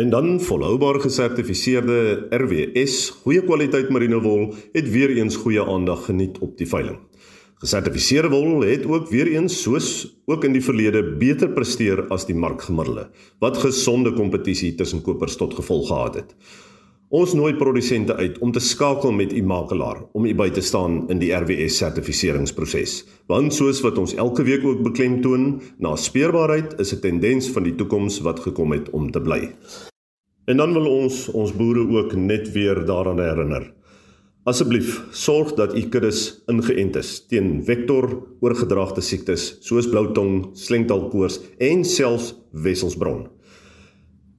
En 0.00 0.08
dan 0.12 0.38
volhoubaar 0.40 0.96
gesertifiseerde 1.04 1.98
RWS 2.32 2.96
goeie 3.20 3.44
kwaliteit 3.44 3.92
merino 3.92 4.22
wol 4.24 4.48
het 4.72 4.88
weer 4.92 5.12
eens 5.12 5.36
goeie 5.44 5.60
aandag 5.60 6.06
geniet 6.08 6.40
op 6.40 6.56
die 6.56 6.68
veiling. 6.68 6.96
Gesertifiseerde 7.60 8.32
wol 8.32 8.64
het 8.64 8.88
ook 8.88 9.12
weer 9.12 9.28
eens 9.36 9.60
soos 9.60 9.90
ook 10.24 10.44
in 10.44 10.56
die 10.56 10.64
verlede 10.64 11.02
beter 11.20 11.52
presteer 11.52 12.06
as 12.12 12.24
die 12.28 12.36
markgemiddelde 12.36 13.10
wat 13.44 13.60
gesonde 13.60 14.12
kompetisie 14.16 14.74
tussen 14.76 15.04
kopers 15.04 15.36
tot 15.36 15.56
gevolg 15.60 15.88
gehad 15.92 16.14
het. 16.22 16.32
Ons 17.14 17.36
nooi 17.38 17.52
produsente 17.54 18.16
uit 18.18 18.38
om 18.42 18.50
te 18.50 18.58
skakel 18.58 19.12
met 19.14 19.30
u 19.32 19.42
makelaar 19.46 20.00
om 20.18 20.24
u 20.26 20.32
by 20.34 20.48
te 20.50 20.60
staan 20.60 21.04
in 21.12 21.20
die 21.20 21.28
RWS 21.30 21.76
sertifiseringsproses. 21.78 23.04
Want 23.30 23.54
soos 23.54 23.78
wat 23.84 23.98
ons 24.02 24.16
elke 24.18 24.42
week 24.42 24.64
ook 24.66 24.82
beklemtoon, 24.82 25.60
na 25.78 25.94
speurbaarheid 25.94 26.74
is 26.82 26.92
'n 26.94 27.00
tendens 27.00 27.50
van 27.50 27.62
die 27.62 27.74
toekoms 27.74 28.18
wat 28.26 28.40
gekom 28.40 28.72
het 28.72 28.90
om 28.90 29.10
te 29.10 29.20
bly. 29.20 29.54
En 30.46 30.56
dan 30.56 30.72
wil 30.72 30.86
ons 30.86 31.28
ons 31.28 31.54
boere 31.54 31.86
ook 31.86 32.16
net 32.16 32.52
weer 32.52 32.84
daaraan 32.84 33.20
herinner. 33.20 33.72
Asseblief, 34.44 35.04
sorg 35.10 35.54
dat 35.54 35.76
u 35.76 35.88
kuddes 35.88 36.42
ingeënt 36.46 36.96
is 36.96 37.26
teen 37.26 37.64
vektor 37.64 38.26
oorgedraagde 38.40 39.00
siektes 39.00 39.56
soos 39.60 39.88
bloutong, 39.88 40.50
slengtalkoors 40.54 41.40
en 41.58 41.84
selfs 41.84 42.34
wesselsbron. 42.50 43.28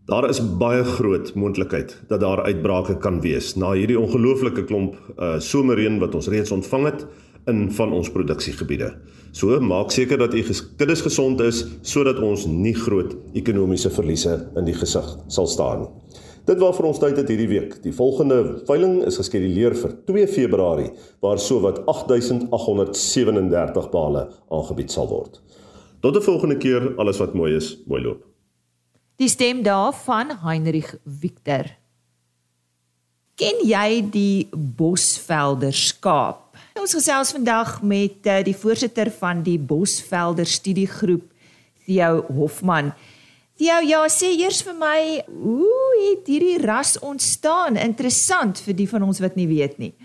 Daar 0.08 0.24
is 0.30 0.38
baie 0.40 0.86
groot 0.88 1.34
moontlikheid 1.36 1.90
dat 2.08 2.22
daar 2.24 2.40
uitbrake 2.46 2.94
kan 3.04 3.18
wees 3.20 3.50
na 3.60 3.74
hierdie 3.76 3.98
ongelooflike 4.00 4.64
klomp 4.70 4.94
uh 5.20 5.34
somerreën 5.44 5.98
wat 6.00 6.14
ons 6.16 6.30
reeds 6.32 6.54
ontvang 6.56 6.86
het 6.86 7.02
in 7.52 7.66
van 7.76 7.92
ons 7.92 8.08
produksiegebiede. 8.16 8.88
So 9.36 9.60
maak 9.60 9.92
seker 9.92 10.22
dat 10.22 10.34
u 10.34 10.44
kuddes 10.80 11.04
gesond 11.04 11.44
is 11.44 11.60
sodat 11.82 12.22
ons 12.24 12.46
nie 12.48 12.76
groot 12.76 13.18
ekonomiese 13.34 13.92
verliese 13.92 14.38
in 14.56 14.70
die 14.70 14.78
gesig 14.80 15.10
sal 15.28 15.52
staan 15.52 15.84
nie. 15.84 15.92
Dit 16.48 16.64
was 16.64 16.80
vir 16.80 16.88
ons 16.88 17.04
tyd 17.04 17.20
het 17.20 17.28
hierdie 17.28 17.52
week. 17.52 17.76
Die 17.84 17.92
volgende 17.92 18.64
veiling 18.72 19.04
is 19.12 19.20
geskeduleer 19.20 19.76
vir 19.76 19.92
2 20.08 20.32
Februarie 20.38 20.94
waar 21.20 21.36
sowat 21.36 21.84
8837 21.84 23.92
bale 23.92 24.30
aangebied 24.48 24.92
sal 24.92 25.12
word. 25.12 25.44
Tot 26.00 26.16
'n 26.16 26.28
volgende 26.32 26.58
keer, 26.58 26.96
alles 26.96 27.20
wat 27.20 27.36
mooi 27.36 27.60
is, 27.60 27.76
mooi 27.88 28.02
loop. 28.02 28.37
Die 29.18 29.28
stem 29.28 29.64
daarvan 29.66 30.30
Heinrich 30.44 30.92
Victor. 31.04 31.66
Ken 33.34 33.64
jy 33.66 34.02
die 34.14 34.46
Bosvelder 34.54 35.74
skaap? 35.74 36.60
Ons 36.78 36.94
gesels 36.94 37.32
vandag 37.34 37.80
met 37.82 38.28
uh, 38.30 38.36
die 38.46 38.54
voorsitter 38.54 39.10
van 39.18 39.42
die 39.42 39.58
Bosvelder 39.58 40.46
studiegroep, 40.46 41.24
Theo 41.88 42.28
Hofman. 42.30 42.92
Theo, 43.58 43.80
ja, 43.90 44.04
sê 44.06 44.30
eers 44.38 44.60
vir 44.68 44.78
my, 44.78 45.00
hoe 45.26 45.88
het 46.04 46.30
hierdie 46.30 46.62
ras 46.62 46.94
ontstaan? 47.02 47.80
Interessant 47.82 48.62
vir 48.68 48.78
die 48.78 48.86
van 48.92 49.08
ons 49.08 49.24
wat 49.24 49.34
nie 49.40 49.48
weet 49.50 49.82
nie. 49.82 49.96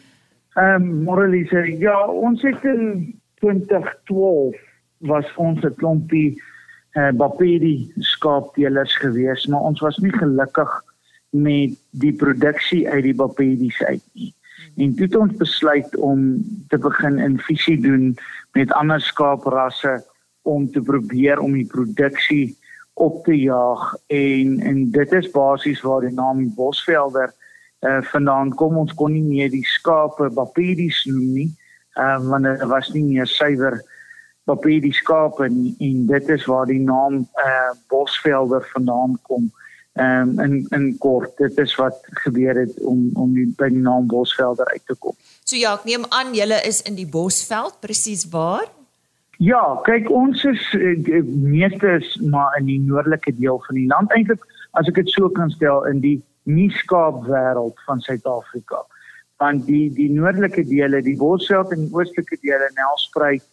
Ehm, 0.57 0.88
um, 0.88 1.04
Moralise, 1.04 1.66
ja, 1.85 1.99
ons 2.09 2.40
het 2.49 2.64
in 2.64 3.12
2012 3.45 4.57
was 5.04 5.28
ons 5.37 5.61
'n 5.61 5.76
klompie 5.76 6.33
uh, 6.97 7.12
Bapedi 7.12 7.92
skaapteelers 8.22 8.94
gewees, 9.02 9.46
maar 9.50 9.66
ons 9.66 9.82
was 9.82 9.98
nie 9.98 10.12
gelukkig 10.14 10.70
met 11.32 11.74
die 11.90 12.12
produksie 12.14 12.86
uit 12.88 13.02
die 13.08 13.16
Bapedi's 13.16 13.80
uit 13.82 14.04
nie. 14.14 14.30
En 14.78 14.94
toe 14.94 15.06
het 15.08 15.16
ons 15.16 15.36
besluit 15.40 15.96
om 15.96 16.38
te 16.70 16.78
begin 16.78 17.18
invisie 17.18 17.80
doen 17.82 18.12
met 18.54 18.72
ander 18.78 19.00
skaaprasse 19.00 19.98
om 20.42 20.68
te 20.70 20.80
probeer 20.80 21.40
om 21.40 21.56
die 21.56 21.66
produksie 21.66 22.54
op 23.00 23.24
te 23.24 23.34
jaag 23.34 23.94
en 24.12 24.60
en 24.60 24.84
dit 24.92 25.12
is 25.18 25.30
basies 25.32 25.80
waar 25.82 26.04
die 26.04 26.14
naam 26.14 26.44
Bosvelder 26.54 27.32
uh, 27.80 28.02
vandaan 28.12 28.52
kom. 28.54 28.76
Ons 28.76 28.94
kon 28.94 29.12
nie 29.12 29.24
meer 29.24 29.50
die 29.50 29.66
skape 29.66 30.30
Bapedi's 30.30 31.02
noem 31.08 31.32
nie, 31.32 31.48
uh, 31.96 32.20
want 32.28 32.46
dit 32.46 32.68
was 32.68 32.92
nie 32.94 33.04
meer 33.08 33.26
suiwer 33.26 33.80
papier 34.44 34.82
die 34.82 34.94
skape 34.94 35.46
en, 35.46 35.58
en 35.78 36.06
dit 36.06 36.30
is 36.34 36.46
waar 36.50 36.66
die 36.66 36.82
naam 36.82 37.22
uh 37.38 37.72
Bosvelder 37.92 38.64
vandaan 38.72 39.18
kom. 39.22 39.50
Ehm 39.92 40.38
um, 40.38 40.40
in 40.40 40.66
in 40.70 40.98
kort, 40.98 41.37
dit 41.37 41.59
is 41.59 41.74
wat 41.76 41.98
gebeur 42.24 42.57
het 42.57 42.78
om 42.81 43.11
om 43.14 43.35
die 43.35 43.48
by 43.57 43.68
die 43.68 43.83
naam 43.83 44.07
Bosvelder 44.07 44.66
uit 44.72 44.87
te 44.87 44.96
kom. 44.98 45.16
So 45.44 45.57
ja, 45.57 45.74
ek 45.78 45.85
neem 45.85 46.07
aan 46.09 46.35
julle 46.35 46.62
is 46.66 46.83
in 46.88 46.96
die 46.98 47.07
Bosveld 47.07 47.78
presies 47.81 48.24
waar? 48.33 48.66
Ja, 49.42 49.62
kyk 49.85 50.11
ons 50.11 50.44
is 50.46 50.62
uh, 50.78 51.22
meeste 51.26 51.98
is 51.98 52.16
maar 52.31 52.59
in 52.59 52.66
die 52.70 52.81
noordelike 52.81 53.35
deel 53.38 53.62
van 53.66 53.78
die 53.78 53.88
land 53.90 54.12
eintlik 54.16 54.44
as 54.78 54.88
ek 54.88 55.00
dit 55.02 55.11
so 55.12 55.28
kan 55.28 55.50
stel 55.50 55.85
in 55.90 56.00
die 56.00 56.18
nieskaap 56.48 57.22
wêreld 57.28 57.78
van 57.87 58.00
Suid-Afrika. 58.00 58.83
Want 59.42 59.66
die 59.66 59.90
die 59.94 60.11
noordelike 60.11 60.64
dele, 60.66 61.02
die 61.02 61.16
Bosveld 61.18 61.72
en 61.74 61.87
die 61.87 61.94
oostelike 61.94 62.38
dele, 62.42 62.70
Nelspruit 62.78 63.44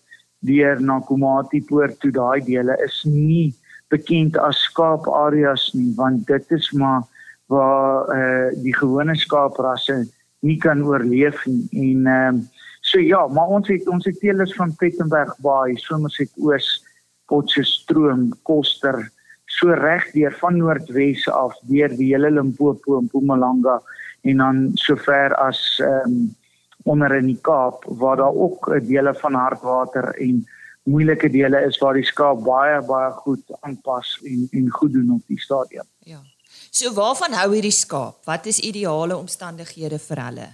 deur 0.46 0.80
na 0.80 1.00
Komati 1.00 1.62
poort 1.68 2.00
toe 2.00 2.12
daai 2.12 2.42
dele 2.46 2.76
is 2.86 3.02
nie 3.06 3.54
bekend 3.90 4.38
as 4.38 4.60
skaapareas 4.70 5.70
nie 5.74 5.94
want 5.98 6.28
dit 6.28 6.52
is 6.56 6.72
maar 6.72 7.04
waar 7.50 8.06
uh, 8.14 8.50
die 8.64 8.76
gewone 8.78 9.16
skaaprasse 9.18 10.04
nie 10.46 10.58
kan 10.62 10.84
oorleef 10.86 11.46
nie. 11.50 11.68
En 11.72 12.08
ehm 12.08 12.42
uh, 12.42 12.48
so 12.90 13.00
ja 13.00 13.28
maar 13.28 13.52
ons 13.58 13.68
het 13.68 13.88
ons 13.92 14.06
het 14.06 14.20
teelers 14.20 14.54
van 14.56 14.76
Pettenberg 14.80 15.34
Baai 15.44 15.76
Somerset 15.78 16.32
Oos 16.40 16.68
Potchefstroom 17.28 18.30
Koster 18.48 19.02
so 19.50 19.74
reg 19.76 20.06
deur 20.14 20.34
van 20.40 20.58
Noordwes 20.58 21.26
af 21.34 21.58
deur 21.70 21.92
die 21.98 22.14
hele 22.14 22.32
Limpopo 22.32 22.98
en 22.98 23.10
Mpumalanga 23.10 23.80
en 24.22 24.38
dan 24.44 24.62
sover 24.76 25.36
as 25.36 25.62
ehm 25.84 26.14
um, 26.14 26.20
onder 26.84 27.16
in 27.16 27.26
die 27.26 27.42
Kaap 27.42 27.84
waar 27.86 28.18
daar 28.18 28.36
ook 28.36 28.72
dele 28.88 29.14
van 29.14 29.34
hardwater 29.34 30.14
en 30.16 30.46
moeilike 30.90 31.30
dele 31.30 31.62
is 31.68 31.78
waar 31.78 31.98
die 31.98 32.08
skaap 32.08 32.44
baie 32.46 32.82
baie 32.88 33.12
goed 33.24 33.44
aanpas 33.62 34.16
en 34.26 34.48
en 34.52 34.70
goed 34.70 34.94
doen 34.94 35.12
op 35.18 35.24
die 35.28 35.40
stadium. 35.40 35.88
Ja. 36.00 36.22
So 36.72 36.94
waarvan 36.94 37.36
hou 37.38 37.52
hierdie 37.54 37.76
skaap? 37.76 38.24
Wat 38.26 38.46
is 38.46 38.60
ideale 38.60 39.18
omstandighede 39.18 40.00
vir 40.00 40.24
hulle? 40.26 40.48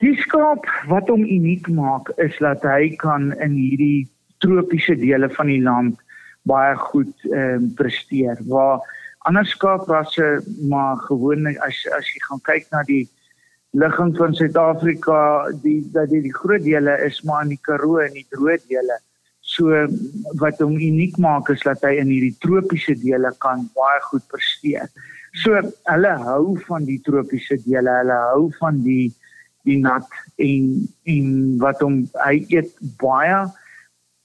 Die 0.00 0.16
skaap 0.22 0.68
wat 0.88 1.10
hom 1.12 1.24
uniek 1.24 1.68
maak 1.68 2.08
is 2.16 2.36
dat 2.40 2.64
hy 2.64 2.94
kan 3.00 3.32
in 3.36 3.56
hierdie 3.58 4.08
tropiese 4.40 4.96
dele 4.96 5.28
van 5.36 5.52
die 5.52 5.60
land 5.60 6.00
baie 6.48 6.76
goed 6.88 7.12
ehm 7.28 7.66
um, 7.66 7.68
presteer. 7.76 8.40
Waar 8.48 8.80
ander 9.28 9.46
skaaprasse 9.46 10.28
maar 10.68 10.96
gewoonlik 11.08 11.58
as 11.66 11.84
as 11.98 12.08
jy 12.14 12.22
gaan 12.28 12.40
kyk 12.48 12.70
na 12.72 12.84
die 12.88 13.04
ligging 13.70 14.16
van 14.16 14.34
Suid-Afrika 14.34 15.50
die 15.62 15.78
dat 15.94 16.10
die, 16.10 16.22
die 16.24 16.34
groot 16.34 16.62
dele 16.64 16.96
is 17.06 17.20
maar 17.22 17.44
in 17.46 17.54
die 17.54 17.62
Karoo 17.62 18.00
en 18.02 18.16
die 18.16 18.26
droë 18.32 18.58
dele. 18.66 18.98
So 19.46 19.86
wat 20.42 20.58
hom 20.62 20.76
uniek 20.78 21.16
maak 21.22 21.50
is 21.54 21.62
dat 21.66 21.82
hy 21.86 21.96
in 22.02 22.10
hierdie 22.10 22.36
tropiese 22.42 22.96
dele 22.98 23.32
kan 23.42 23.68
baie 23.78 24.02
goed 24.08 24.26
presteer. 24.30 24.90
So 25.42 25.62
hulle 25.86 26.12
hou 26.26 26.56
van 26.66 26.86
die 26.88 26.98
tropiese 27.06 27.60
dele, 27.62 27.94
hulle 28.02 28.18
hou 28.32 28.50
van 28.58 28.82
die 28.86 29.12
die 29.68 29.76
nat 29.76 30.06
en 30.40 30.70
en 31.12 31.32
wat 31.60 31.82
hom 31.84 32.02
hy 32.24 32.40
eet 32.48 32.70
baie 33.02 33.44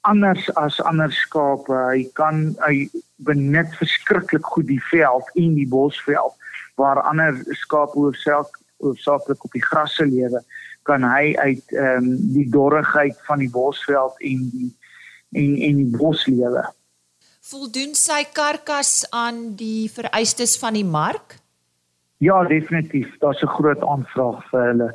anders 0.10 0.46
as 0.62 0.78
ander 0.90 1.12
skape. 1.14 1.74
Hy 1.92 2.06
kan 2.18 2.54
hy 2.66 2.88
benut 3.26 3.70
verskriklik 3.78 4.46
goed 4.56 4.70
die 4.70 4.82
veld 4.90 5.30
en 5.38 5.58
die 5.58 5.70
bosveld 5.70 6.34
waar 6.80 7.02
ander 7.08 7.38
skape 7.62 7.96
hoofsaak 7.96 8.58
hoofsaaklik 8.84 9.44
op 9.44 9.52
die 9.52 9.64
grasse 9.64 10.06
lewe, 10.06 10.42
kan 10.84 11.04
hy 11.04 11.36
uit 11.36 11.76
ehm 11.76 12.04
um, 12.04 12.10
die 12.34 12.50
dorrigheid 12.50 13.18
van 13.28 13.40
die 13.40 13.50
bosveld 13.50 14.20
en 14.20 14.50
die 14.52 14.72
en 15.36 15.56
en 15.70 15.80
die 15.84 15.98
boslewe. 15.98 16.66
Voldoen 17.46 17.96
sy 17.96 18.24
karkas 18.34 19.06
aan 19.14 19.56
die 19.56 19.90
vereistes 19.94 20.56
van 20.58 20.74
die 20.74 20.86
mark? 20.86 21.38
Ja, 22.24 22.44
definitief. 22.44 23.18
Daar's 23.20 23.44
'n 23.44 23.56
groot 23.58 23.84
aanvraag 23.84 24.50
vir 24.50 24.64
hulle. 24.70 24.94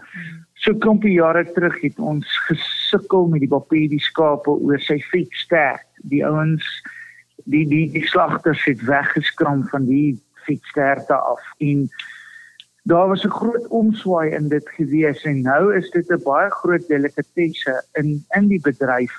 So 0.54 0.74
klompie 0.74 1.12
jare 1.12 1.44
terug 1.52 1.80
het 1.80 1.98
ons 1.98 2.26
gesukkel 2.48 3.26
met 3.26 3.40
die 3.40 3.48
papedie 3.48 4.00
skape 4.00 4.50
oor 4.50 4.80
sy 4.80 4.98
vetsterk. 5.12 5.86
Die 6.02 6.24
ouens 6.26 6.64
die 7.44 7.66
die 7.68 7.90
die 7.92 8.06
slagters 8.06 8.64
het 8.64 8.82
weggeskram 8.84 9.64
van 9.68 9.86
die 9.86 10.18
vetsterkte 10.46 11.14
af 11.14 11.40
en 11.58 11.88
daar 12.82 13.08
was 13.08 13.24
'n 13.24 13.30
groot 13.30 13.66
omswaai 13.68 14.30
in 14.30 14.48
dit 14.48 14.68
gewees 14.68 15.22
en 15.22 15.42
nou 15.42 15.76
is 15.76 15.90
dit 15.90 16.10
'n 16.10 16.22
baie 16.22 16.50
groot 16.50 16.88
delikatesse 16.88 17.84
in 17.92 18.24
in 18.36 18.48
die 18.48 18.60
bedryf 18.60 19.12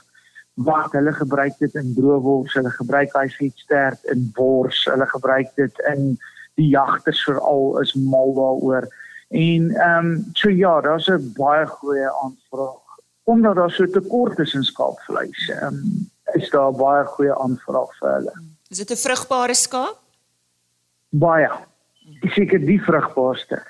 wat 0.54 0.92
hulle 0.92 1.14
gebruik 1.14 1.58
dit 1.58 1.76
in 1.76 1.94
droewors, 1.96 2.54
hulle 2.54 2.70
gebruik 2.70 3.14
hy 3.14 3.28
vetsterk 3.30 4.04
in 4.04 4.32
wors, 4.36 4.86
hulle 4.86 5.08
gebruik 5.08 5.50
dit 5.56 5.80
in 5.94 6.18
die 6.60 6.68
jagters 6.68 7.24
veral 7.24 7.80
is 7.82 7.94
mal 7.94 8.34
daaroor. 8.34 8.88
En 9.30 9.72
ehm 9.72 10.06
um, 10.06 10.30
so 10.34 10.50
ja, 10.50 10.82
daar's 10.82 11.08
'n 11.08 11.34
baie 11.38 11.66
goeie 11.66 12.10
aanvraag. 12.24 12.80
Omdat 13.24 13.56
daar 13.56 13.72
so 13.72 13.86
tekort 13.86 14.40
is 14.40 14.54
in 14.54 14.64
skaapvleis, 14.64 15.50
ehm 15.50 15.66
um, 15.66 16.10
is 16.34 16.50
daar 16.50 16.72
baie 16.72 17.06
goeie 17.06 17.36
aanvraag 17.36 17.98
vir 18.00 18.14
hulle. 18.14 18.34
Is 18.70 18.78
dit 18.78 18.92
'n 18.92 18.96
vrugbare 18.96 19.54
skaap? 19.54 20.00
Baie 21.10 21.50
seker 22.36 22.60
die 22.60 22.80
vrugbaarste. 22.82 23.62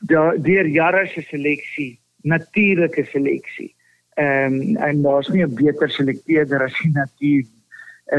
Daar 0.00 0.38
deur 0.38 0.66
jare 0.66 1.06
se 1.06 1.22
seleksie, 1.22 1.98
natuurlike 2.22 3.04
seleksie. 3.12 3.74
Ehm 4.14 4.60
um, 4.60 4.76
en 4.76 5.02
daar's 5.02 5.28
nie 5.28 5.44
'n 5.44 5.54
beter 5.54 5.90
selekteerder 5.90 6.62
as 6.62 6.74
die 6.82 6.92
natuur 6.92 7.44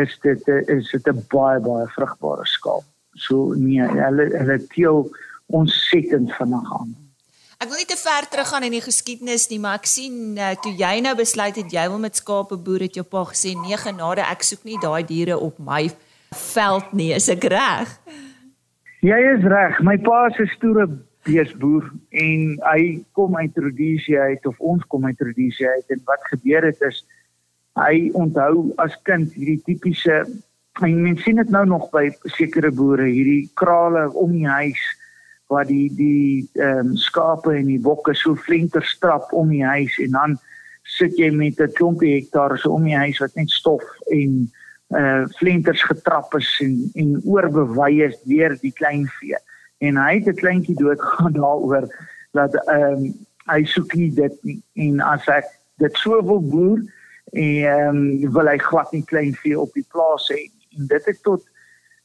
is 0.02 0.18
dit 0.22 0.48
is 0.48 0.92
dit 0.92 1.08
'n 1.08 1.26
baie 1.30 1.60
baie 1.60 1.88
vrugbare 1.88 2.46
skaap. 2.46 2.84
So 3.14 3.54
nee, 3.54 3.82
hulle 3.82 4.26
hulle 4.38 4.68
teel 4.68 5.10
ontsettend 5.46 6.34
vinnig 6.36 6.74
aan. 6.80 6.96
Ek 7.62 7.70
wil 7.70 7.78
nie 7.78 7.86
te 7.86 7.98
ver 7.98 8.26
teruggaan 8.30 8.64
in 8.64 8.72
die 8.72 8.82
geskiedenis 8.82 9.44
nie, 9.52 9.60
maar 9.60 9.78
ek 9.78 9.86
sien 9.86 10.38
uh, 10.38 10.56
toe 10.64 10.72
jy 10.74 10.96
nou 11.06 11.16
besluit 11.16 11.56
het 11.56 11.72
jy 11.72 11.84
wil 11.90 12.00
met 12.02 12.16
skape 12.16 12.58
boer 12.58 12.88
het 12.88 12.96
jou 12.98 13.06
pa 13.06 13.22
gesê 13.30 13.54
nee 13.54 13.78
genade, 13.78 14.24
ek 14.26 14.42
soek 14.42 14.64
nie 14.64 14.80
daai 14.82 15.04
diere 15.06 15.38
op 15.38 15.60
my 15.60 15.92
veld 16.54 16.94
nie, 16.98 17.12
is 17.14 17.30
ek 17.30 17.44
reg? 17.54 17.92
Jy 19.02 19.18
is 19.32 19.46
reg. 19.50 19.80
My 19.82 19.96
pa 19.98 20.28
is 20.30 20.38
'n 20.38 20.46
stoere 20.54 20.86
beesboer 21.26 21.90
en 22.10 22.42
hy 22.62 23.02
kom 23.18 23.34
uit 23.36 23.58
Rhodesia 23.58 24.28
uit 24.30 24.46
of 24.46 24.60
ons 24.60 24.84
kom 24.94 25.06
uit 25.06 25.22
Rhodesia 25.22 25.72
uit 25.74 25.90
en 25.90 26.02
wat 26.06 26.22
gebeur 26.30 26.66
het 26.66 26.82
is 26.86 27.02
hy 27.82 28.12
onthou 28.14 28.70
as 28.78 28.94
kind 29.10 29.34
hierdie 29.34 29.62
tipiese 29.66 30.22
en 30.86 31.02
mens 31.02 31.24
sien 31.24 31.42
dit 31.42 31.50
nou 31.50 31.66
nog 31.66 31.90
by 31.90 32.12
sekere 32.38 32.70
boere 32.70 33.10
hierdie 33.10 33.50
krale 33.58 34.06
om 34.14 34.38
die 34.38 34.48
huis 34.48 34.82
waar 35.50 35.66
die 35.66 35.90
die 35.98 36.46
ehm 36.62 36.94
um, 36.94 36.96
skape 36.96 37.58
en 37.58 37.74
die 37.74 37.82
bokke 37.82 38.14
so 38.14 38.36
flinker 38.36 38.86
strap 38.86 39.34
om 39.34 39.50
die 39.50 39.66
huis 39.66 39.98
en 39.98 40.14
dan 40.14 40.38
sit 40.84 41.18
jy 41.18 41.34
met 41.34 41.58
'n 41.58 41.74
klompie 41.74 42.20
hektaar 42.20 42.58
so 42.58 42.78
om 42.78 42.86
die 42.86 42.98
huis 42.98 43.18
wat 43.18 43.34
net 43.36 43.50
stof 43.50 43.86
en 44.14 44.46
uh 44.92 45.00
eh, 45.00 45.28
flinters 45.38 45.84
getrap 45.84 46.34
is 46.36 46.60
en 46.60 46.90
en 46.94 47.22
oorbewei 47.24 48.04
is 48.04 48.18
deur 48.24 48.58
die 48.62 48.74
kleinvee 48.76 49.40
en 49.88 49.98
hy 49.98 50.14
het 50.20 50.28
'n 50.28 50.42
kleintjie 50.44 50.76
doodgaan 50.76 51.34
daaroor 51.42 51.88
dat 52.32 52.56
ehm 52.56 52.84
um, 52.84 53.14
hy 53.50 53.64
soek 53.66 53.94
nie 53.94 54.12
dit 54.14 54.36
nie 54.44 54.62
en 54.74 55.00
as 55.00 55.28
ek 55.28 55.48
dit 55.78 55.98
so 55.98 56.22
wil 56.24 56.42
boer 56.42 56.80
en 57.32 57.64
ehm 57.64 57.96
um, 57.96 58.34
wil 58.36 58.48
hy 58.48 58.58
glad 58.58 58.92
nie 58.92 59.06
kleinvee 59.14 59.60
op 59.60 59.74
die 59.74 59.88
plaas 59.92 60.28
hê 60.34 60.44
en 60.78 60.88
dit 60.88 61.06
het 61.06 61.24
tot 61.24 61.44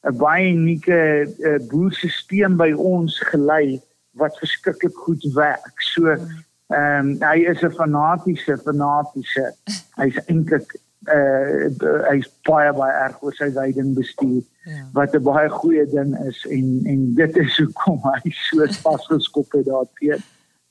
'n 0.07 0.17
baie 0.17 0.53
unieke 0.55 1.27
uh, 1.27 1.59
boerstelsel 1.71 2.57
by 2.57 2.71
ons 2.73 3.19
gelei 3.31 3.81
wat 4.17 4.39
verskriklik 4.39 4.95
goed 4.95 5.25
werk. 5.35 5.83
So 5.93 6.15
ehm 6.15 6.99
um, 6.99 7.09
hy 7.23 7.39
is 7.51 7.63
'n 7.63 7.75
fanatiese 7.75 8.59
fanatiese. 8.65 9.55
Hy's 9.97 10.19
eintlik 10.27 10.77
uh 11.05 11.69
hy's 12.11 12.29
baie 12.49 12.73
baie 12.73 12.95
erg 13.05 13.23
oor 13.23 13.35
sy 13.37 13.51
veiding 13.55 13.95
bestuur 13.95 14.43
ja. 14.65 14.87
wat 14.93 15.15
'n 15.15 15.23
baie 15.23 15.49
goeie 15.49 15.87
ding 15.87 16.17
is 16.27 16.45
en 16.51 16.83
en 16.87 17.15
dit 17.15 17.37
is 17.37 17.59
hoekom 17.59 18.01
hy 18.13 18.33
so 18.49 18.67
vasgeskop 18.67 19.53
het 19.53 19.67
daarteen. 19.67 20.23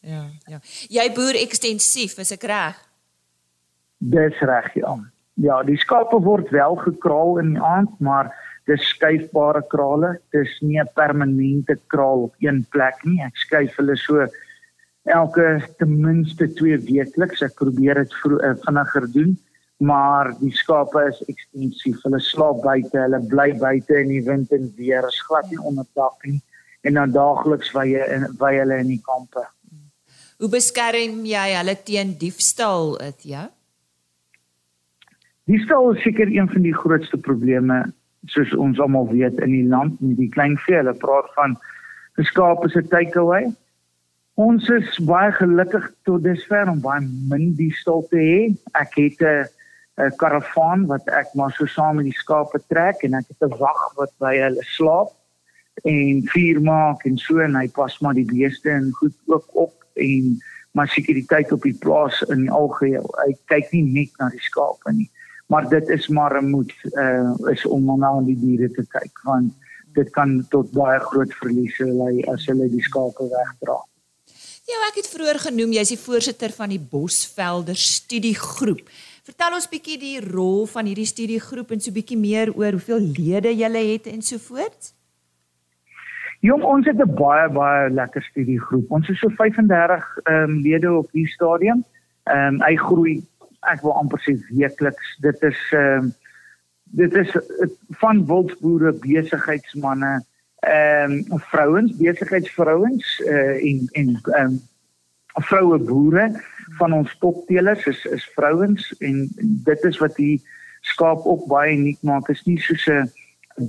Ja, 0.06 0.26
ja. 0.46 0.60
Jy 0.90 1.06
boer 1.16 1.36
ekstensief, 1.40 2.18
is 2.22 2.32
ek 2.32 2.44
reg? 2.44 2.76
Dis 3.98 4.40
reg, 4.40 4.74
ja. 4.78 4.98
Ja, 5.34 5.64
die 5.64 5.78
skape 5.78 6.20
word 6.22 6.52
wel 6.54 6.76
gekraal 6.76 7.40
in 7.42 7.56
die 7.56 7.62
aand, 7.62 7.90
maar 8.00 8.30
dis 8.70 8.84
skuifbare 8.94 9.64
krale. 9.68 10.20
Dis 10.32 10.52
nie 10.62 10.80
'n 10.80 10.90
permanente 10.94 11.80
kraal 11.88 12.30
op 12.30 12.36
een 12.40 12.66
plek 12.70 13.04
nie. 13.04 13.22
Ek 13.24 13.36
skuif 13.36 13.76
hulle 13.76 13.98
so 13.98 14.28
elke 15.04 15.62
ten 15.78 16.02
minste 16.02 16.54
2 16.54 16.78
weekliks. 16.78 17.42
Ek 17.42 17.56
probeer 17.56 17.96
dit 17.96 18.14
uh, 18.26 18.54
vinniger 18.66 19.12
doen 19.12 19.38
maar 19.78 20.32
die 20.40 20.54
skape 20.56 21.08
is 21.10 21.22
ekstensief. 21.28 22.02
Hulle 22.04 22.20
slaap 22.20 22.62
buite, 22.64 22.98
hulle 22.98 23.20
bly 23.30 23.52
buite 23.60 24.00
in 24.00 24.14
die 24.14 24.24
wind 24.24 24.52
en 24.56 24.72
weer. 24.78 25.08
Is 25.08 25.22
glad 25.28 25.50
nie 25.52 25.62
onder 25.62 25.88
dak 25.94 26.24
nie 26.24 26.42
en 26.86 26.94
dan 26.94 27.12
daagliks 27.12 27.72
wy 27.74 27.88
in 27.98 28.28
wy 28.38 28.54
hulle 28.60 28.78
in 28.84 28.92
die 28.94 29.02
kampe. 29.02 29.42
Hoe 30.38 30.50
beskerm 30.52 31.24
jy 31.26 31.46
hulle 31.56 31.76
teen 31.88 32.14
diefstal, 32.22 32.94
dit 33.02 33.30
ja? 33.32 33.48
Diefstal 35.50 35.92
is 35.94 36.02
seker 36.04 36.30
een 36.30 36.50
van 36.50 36.66
die 36.66 36.76
grootste 36.76 37.18
probleme 37.18 37.86
soos 38.34 38.54
ons 38.58 38.80
almal 38.82 39.08
weet 39.12 39.38
in 39.46 39.52
die 39.54 39.68
land 39.70 40.00
met 40.02 40.18
die 40.18 40.30
klein 40.34 40.58
vee. 40.66 40.80
Hulle 40.80 40.96
praat 40.98 41.30
van 41.38 41.58
skape 42.26 42.70
se 42.74 42.82
takeaway. 42.90 43.48
Ons 44.42 44.68
is 44.74 44.98
baie 45.08 45.32
gelukkig 45.38 45.86
tot 46.08 46.24
dusver 46.26 46.70
om 46.70 46.82
baie 46.84 47.06
min 47.30 47.54
diefstal 47.58 48.04
te 48.12 48.20
hê. 48.20 48.40
Ek 48.74 48.98
het 49.00 49.22
'n 49.22 49.46
'n 49.98 50.16
karavaan 50.16 50.86
wat 50.86 51.08
ek 51.08 51.34
maar 51.34 51.52
so 51.52 51.66
saam 51.66 51.96
met 51.96 52.06
die 52.06 52.22
skape 52.24 52.60
trek 52.68 53.04
en 53.04 53.14
ek 53.14 53.28
het 53.32 53.48
'n 53.48 53.58
wag 53.58 53.84
wat 53.96 54.12
by 54.20 54.34
hulle 54.38 54.64
slaap 54.78 55.12
en 55.84 56.22
vuur 56.34 56.62
maak 56.62 57.06
en 57.06 57.18
so 57.18 57.40
en 57.40 57.56
hy 57.56 57.68
pas 57.68 58.00
maar 58.00 58.14
die 58.14 58.28
beeste 58.28 58.70
en 58.70 58.92
goed 58.92 59.16
ook 59.26 59.48
op 59.56 59.76
en 59.94 60.38
maar 60.76 60.88
sekuriteit 60.88 61.52
op 61.52 61.62
die 61.62 61.78
plaas 61.80 62.22
in 62.22 62.42
die 62.42 62.52
algeheel. 62.52 63.08
Hy 63.24 63.32
kyk 63.48 63.72
nie 63.72 63.84
net 63.84 64.18
na 64.20 64.28
die 64.30 64.44
skape 64.44 64.92
nie. 64.92 65.10
Maar 65.48 65.70
dit 65.70 65.90
is 65.90 66.08
maar 66.08 66.42
'n 66.42 66.50
moed 66.50 66.74
uh 66.92 67.52
is 67.52 67.66
om 67.66 67.86
na 68.00 68.22
die 68.22 68.40
diere 68.40 68.70
te 68.72 68.84
kyk 68.84 69.20
want 69.24 69.54
dit 69.94 70.10
kan 70.10 70.46
tot 70.50 70.72
baie 70.72 71.00
groot 71.00 71.34
verliese 71.34 71.86
lei 71.86 72.24
as 72.34 72.46
hulle 72.46 72.68
die 72.70 72.84
skape 72.84 73.24
wegdra. 73.24 73.78
Ja, 74.66 74.78
ek 74.90 74.96
het 74.96 75.08
vroeër 75.08 75.40
genoem 75.40 75.72
jy's 75.72 75.94
die 75.94 76.04
voorsitter 76.06 76.52
van 76.52 76.70
die 76.70 76.82
Bosvelder 76.82 77.78
studiegroep. 77.78 78.90
Vertel 79.26 79.56
ons 79.58 79.66
bietjie 79.66 79.96
die 79.98 80.18
rol 80.22 80.68
van 80.70 80.86
hierdie 80.86 81.08
studiegroep 81.10 81.72
en 81.74 81.80
so 81.82 81.94
bietjie 81.94 82.18
meer 82.20 82.52
oor 82.54 82.76
hoeveel 82.76 83.08
lede 83.16 83.56
julle 83.58 83.82
het 83.88 84.06
en 84.12 84.20
so 84.22 84.38
voort. 84.38 84.92
Jong, 86.46 86.62
ons 86.62 86.86
het 86.86 87.02
'n 87.02 87.16
baie 87.18 87.48
baie 87.50 87.90
lekker 87.90 88.22
studiegroep. 88.22 88.92
Ons 88.92 89.10
is 89.10 89.20
so 89.20 89.30
35 89.30 90.06
ehm 90.26 90.44
um, 90.44 90.62
lede 90.62 90.94
op 90.94 91.10
hierdie 91.12 91.34
stadium. 91.34 91.82
Ehm 92.30 92.54
um, 92.54 92.62
hy 92.62 92.76
groei 92.76 93.16
ek 93.74 93.82
wil 93.82 93.98
amper 93.98 94.22
sê 94.22 94.38
weekliks. 94.54 95.18
Dit 95.26 95.42
is 95.42 95.58
ehm 95.72 96.06
um, 96.06 96.14
dit 96.84 97.14
is 97.14 97.32
van 97.98 98.26
wildboere, 98.26 98.94
besigheidsmande, 98.94 100.22
ehm 100.60 101.12
um, 101.32 101.40
vrouens, 101.50 101.98
besigheidsvrouens 101.98 103.20
uh, 103.26 103.58
en 103.70 103.90
en 103.92 104.08
ehm 104.22 104.46
um, 104.46 104.62
vroue 105.44 105.80
boere 105.80 106.32
van 106.78 106.94
ons 106.94 107.16
topteelers 107.20 107.86
is 107.86 108.06
is 108.06 108.26
vrouens 108.36 108.94
en 109.00 109.28
dit 109.40 109.84
is 109.84 109.98
wat 109.98 110.16
die 110.16 110.42
skaap 110.82 111.26
ook 111.26 111.48
baie 111.48 111.74
uniek 111.76 112.02
maak. 112.02 112.30
Is 112.30 112.46
nie 112.46 112.60
soos 112.60 112.88
'n 112.88 113.10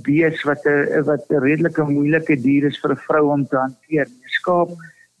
bees 0.03 0.43
wat 0.43 0.65
'n 0.65 1.03
wat 1.05 1.25
'n 1.29 1.43
redelike 1.43 1.83
moeilike 1.83 2.35
dier 2.41 2.65
is 2.65 2.79
vir 2.79 2.91
'n 2.91 3.03
vrou 3.07 3.31
om 3.31 3.47
te 3.47 3.57
hanteer. 3.57 4.05
'n 4.05 4.29
Skaap 4.39 4.69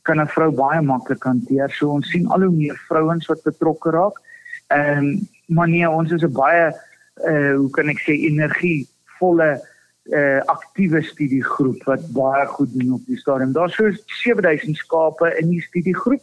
kan 0.03 0.19
'n 0.21 0.27
vrou 0.27 0.51
baie 0.51 0.81
maklik 0.81 1.23
hanteer. 1.23 1.69
So 1.69 1.89
ons 1.89 2.09
sien 2.09 2.27
al 2.27 2.41
hoe 2.41 2.51
meer 2.51 2.77
vrouens 2.87 3.25
wat 3.27 3.43
betrokke 3.43 3.89
raak. 3.91 4.17
Ehm 4.67 4.97
um, 4.97 5.27
maar 5.47 5.67
nee, 5.67 5.89
ons 5.89 6.11
is 6.11 6.23
'n 6.23 6.31
baie 6.31 6.73
uh 7.25 7.55
hoe 7.55 7.69
kan 7.69 7.89
ek 7.89 7.99
sê 7.99 8.13
energievolle 8.13 9.59
uh 10.13 10.41
aktiewe 10.45 11.01
studiegroep 11.01 11.83
wat 11.83 12.11
baie 12.13 12.45
goed 12.45 12.71
doen 12.73 12.93
op 12.93 13.05
die 13.05 13.17
stadium. 13.17 13.51
Daar's 13.51 13.75
so 13.75 13.91
7000 14.05 14.77
skape 14.77 15.37
in 15.39 15.49
die 15.49 15.61
studiegroep 15.61 16.21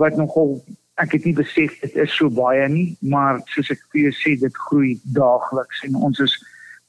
wat 0.00 0.16
nogal 0.16 0.56
ek 1.00 1.16
het 1.16 1.26
nie 1.28 1.36
besef 1.36 1.76
dit 1.80 1.96
is 2.04 2.12
so 2.16 2.28
baie 2.32 2.66
nie, 2.68 2.88
maar 3.00 3.40
soos 3.54 3.70
ek 3.72 3.82
vir 3.92 4.08
jou 4.08 4.14
sê, 4.20 4.36
dit 4.40 4.62
groei 4.68 4.94
daagliks 5.16 5.84
en 5.88 5.96
ons 6.08 6.20
is 6.24 6.34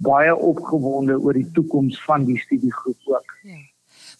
baie 0.03 0.33
opgewonde 0.33 1.19
oor 1.19 1.37
die 1.37 1.47
toekoms 1.55 1.99
van 2.07 2.25
die 2.27 2.39
studiegroep 2.41 3.13
ook. 3.13 3.35
Ja. 3.47 3.59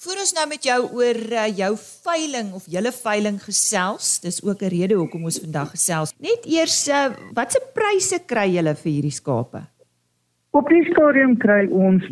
Voor 0.02 0.18
ons 0.18 0.32
nou 0.34 0.48
met 0.50 0.64
jou 0.66 0.80
oor 0.98 1.20
uh, 1.38 1.44
jou 1.58 1.72
veiling 1.78 2.54
of 2.58 2.66
julle 2.74 2.92
veiling 2.96 3.38
gesels, 3.44 4.16
dis 4.24 4.40
ook 4.44 4.64
'n 4.64 4.72
rede 4.74 4.96
hoekom 4.98 5.28
ons 5.30 5.42
vandag 5.44 5.76
gesels. 5.76 6.14
Net 6.18 6.46
eers, 6.46 6.88
uh, 6.88 7.12
watse 7.34 7.62
pryse 7.74 8.18
kry 8.26 8.48
julle 8.56 8.74
vir 8.76 8.92
hierdie 8.92 9.14
skape? 9.14 9.62
Op 10.52 10.68
die 10.70 10.84
stadium 10.90 11.38
kry 11.38 11.68
ons 11.70 12.04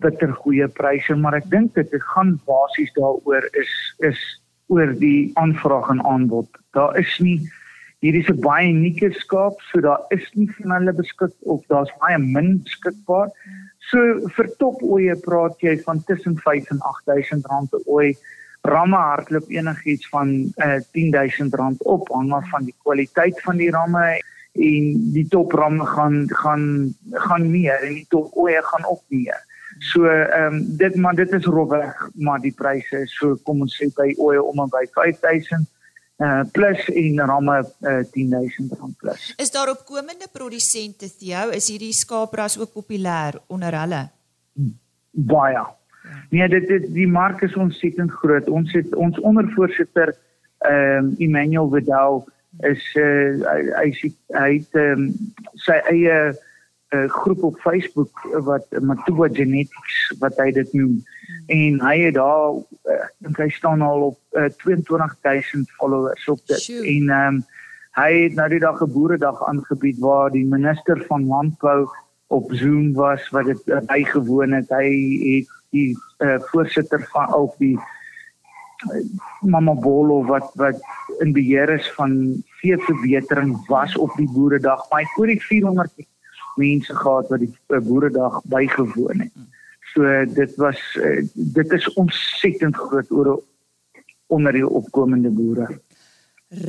bitter 0.00 0.32
goeie 0.32 0.68
pryse, 0.68 1.14
maar 1.14 1.34
ek 1.34 1.50
dink 1.50 1.74
dit 1.74 1.90
gaan 2.14 2.40
basies 2.46 2.92
daaroor 2.94 3.44
is 3.52 3.72
is 3.98 4.20
oor 4.66 4.94
die 4.98 5.30
aanvraag 5.34 5.90
en 5.90 6.04
aanbod. 6.04 6.48
Daar 6.72 6.98
is 6.98 7.18
nie 7.18 7.40
hier 8.04 8.14
is 8.20 8.28
'n 8.28 8.40
baie 8.40 8.68
unieke 8.68 9.08
skaap, 9.16 9.60
so 9.60 9.80
daar 9.80 10.02
is 10.08 10.24
nie 10.34 10.50
van 10.56 10.72
hulle 10.76 10.92
beskik 10.92 11.32
of 11.40 11.62
daar's 11.72 11.92
baie 12.00 12.18
min 12.18 12.60
beskikbaar. 12.64 13.30
So 13.90 14.28
vir 14.36 14.48
top 14.58 14.82
oeye 14.82 15.16
praat 15.16 15.56
jy 15.60 15.78
van 15.86 16.02
tussen 16.04 16.36
5 16.36 16.68
en 16.70 16.80
8000 16.80 17.46
rand 17.46 17.70
per 17.70 17.80
ooi. 17.86 18.14
Ramme 18.64 18.96
hardloop 18.96 19.48
enigiets 19.48 20.08
van 20.08 20.52
uh, 20.66 20.80
10000 20.92 21.54
rand 21.54 21.82
op 21.84 22.08
hang 22.12 22.32
af 22.32 22.48
van 22.48 22.64
die 22.64 22.76
kwaliteit 22.82 23.40
van 23.40 23.56
die 23.56 23.70
ramme 23.70 24.20
en 24.52 24.84
die 25.16 25.26
top 25.28 25.52
ramme 25.52 25.86
gaan 25.86 26.24
gaan 26.28 26.94
gaan 27.10 27.50
meer 27.50 27.80
en 27.88 27.94
die 27.94 28.06
top 28.08 28.36
oeye 28.36 28.62
gaan 28.62 28.84
op 28.86 29.02
meer. 29.08 29.40
So 29.92 30.06
ehm 30.06 30.54
um, 30.54 30.76
dit 30.76 30.96
maar 30.96 31.14
dit 31.14 31.32
is 31.32 31.44
rofweg 31.44 32.08
maar 32.14 32.40
die 32.40 32.54
pryse 32.56 33.04
is 33.04 33.14
so 33.18 33.36
kom 33.44 33.60
ons 33.66 33.76
sê 33.76 33.90
by 33.96 34.14
oeye 34.16 34.42
om 34.42 34.62
en 34.64 34.70
by 34.72 34.86
5000 34.96 35.66
uh 36.22 36.26
eh, 36.26 36.44
plus 36.52 36.84
en 36.94 37.20
ramme 37.26 37.56
uh, 37.80 38.02
10000 38.12 38.76
rand 38.78 38.96
plus. 38.96 39.32
Is 39.36 39.50
daar 39.50 39.70
opkomende 39.70 40.28
produsente 40.32 41.10
Theo 41.18 41.48
is 41.50 41.68
hierdie 41.68 41.92
skaapras 41.92 42.58
ook 42.58 42.72
populêr 42.72 43.40
onder 43.46 43.74
hulle? 43.80 44.02
Baie. 45.10 45.52
Ja. 45.52 45.74
Nee, 46.30 46.48
dit 46.48 46.70
is 46.70 46.86
die 46.94 47.08
mark 47.08 47.42
is 47.42 47.54
ontsettend 47.54 48.12
groot. 48.12 48.48
Ons 48.48 48.72
het 48.72 48.94
ons 48.94 49.20
ondervoorsitter 49.20 50.14
ehm 50.58 51.10
um, 51.10 51.14
Emmanuel 51.18 51.68
Vidal 51.68 52.24
is 52.62 52.82
uh, 52.94 53.42
hy 53.50 53.90
hy 53.90 54.12
hy 54.38 54.50
het 54.54 54.80
um, 54.80 55.08
sy 55.66 55.80
eie 55.90 56.18
uh, 56.30 56.34
groep 57.08 57.42
op 57.42 57.58
Facebook 57.60 58.22
wat 58.46 58.66
Matuba 58.80 59.28
Genetics 59.32 59.96
wat 60.18 60.36
hy 60.42 60.50
dit 60.52 60.72
noem 60.72 61.00
en 61.46 61.80
hy 61.80 61.96
het 62.06 62.14
daar 62.18 62.58
ek 62.58 62.94
uh, 62.94 63.08
dink 63.26 63.40
hy 63.42 63.48
staan 63.52 63.82
al 63.84 64.10
op 64.10 64.18
uh, 64.38 64.48
22000 64.62 65.70
followers 65.78 66.28
op 66.28 66.40
dit 66.50 66.60
Shoot. 66.60 66.84
en 66.84 67.10
ehm 67.10 67.34
um, 67.34 67.42
hy 67.94 68.10
het 68.24 68.34
nou 68.34 68.48
die 68.50 68.58
dag 68.58 68.80
'n 68.82 68.90
boeredag 68.90 69.38
aangebied 69.46 69.98
waar 70.02 70.30
die 70.30 70.46
minister 70.46 70.98
van 71.08 71.26
landbou 71.26 71.86
op 72.26 72.50
Zoom 72.50 72.92
was 72.94 73.28
wat 73.30 73.46
dit 73.46 73.62
uh, 73.66 73.78
bygewoon 73.86 74.52
het 74.52 74.70
hy 74.74 74.88
het 75.24 75.52
die 75.70 75.92
uh, 76.18 76.40
voorsitter 76.50 77.06
van 77.12 77.34
of 77.34 77.54
die 77.58 77.78
Mama 79.40 79.74
Bolo 79.74 80.24
wat 80.24 80.50
wat 80.54 80.80
in 81.22 81.32
beheer 81.32 81.70
is 81.78 81.86
van 81.96 82.42
veeverbetering 82.60 83.54
was 83.66 83.96
op 83.96 84.12
die 84.16 84.28
boeredag. 84.32 84.88
Maar 84.90 85.14
oor 85.16 85.30
die 85.30 85.42
400 85.42 85.92
mense 86.60 86.94
gehad 86.94 87.28
wat 87.32 87.42
die 87.42 87.52
eh, 87.52 87.80
boeredag 87.80 88.40
bygewoon 88.44 89.26
het. 89.26 89.32
So 89.94 90.02
dit 90.34 90.56
was 90.58 90.80
uh, 90.98 91.22
dit 91.34 91.72
is 91.72 91.92
ontsettend 91.92 92.76
groot 92.76 93.10
oor 93.10 93.42
onder 94.26 94.52
die 94.52 94.66
opkomende 94.66 95.30
boere. 95.30 95.68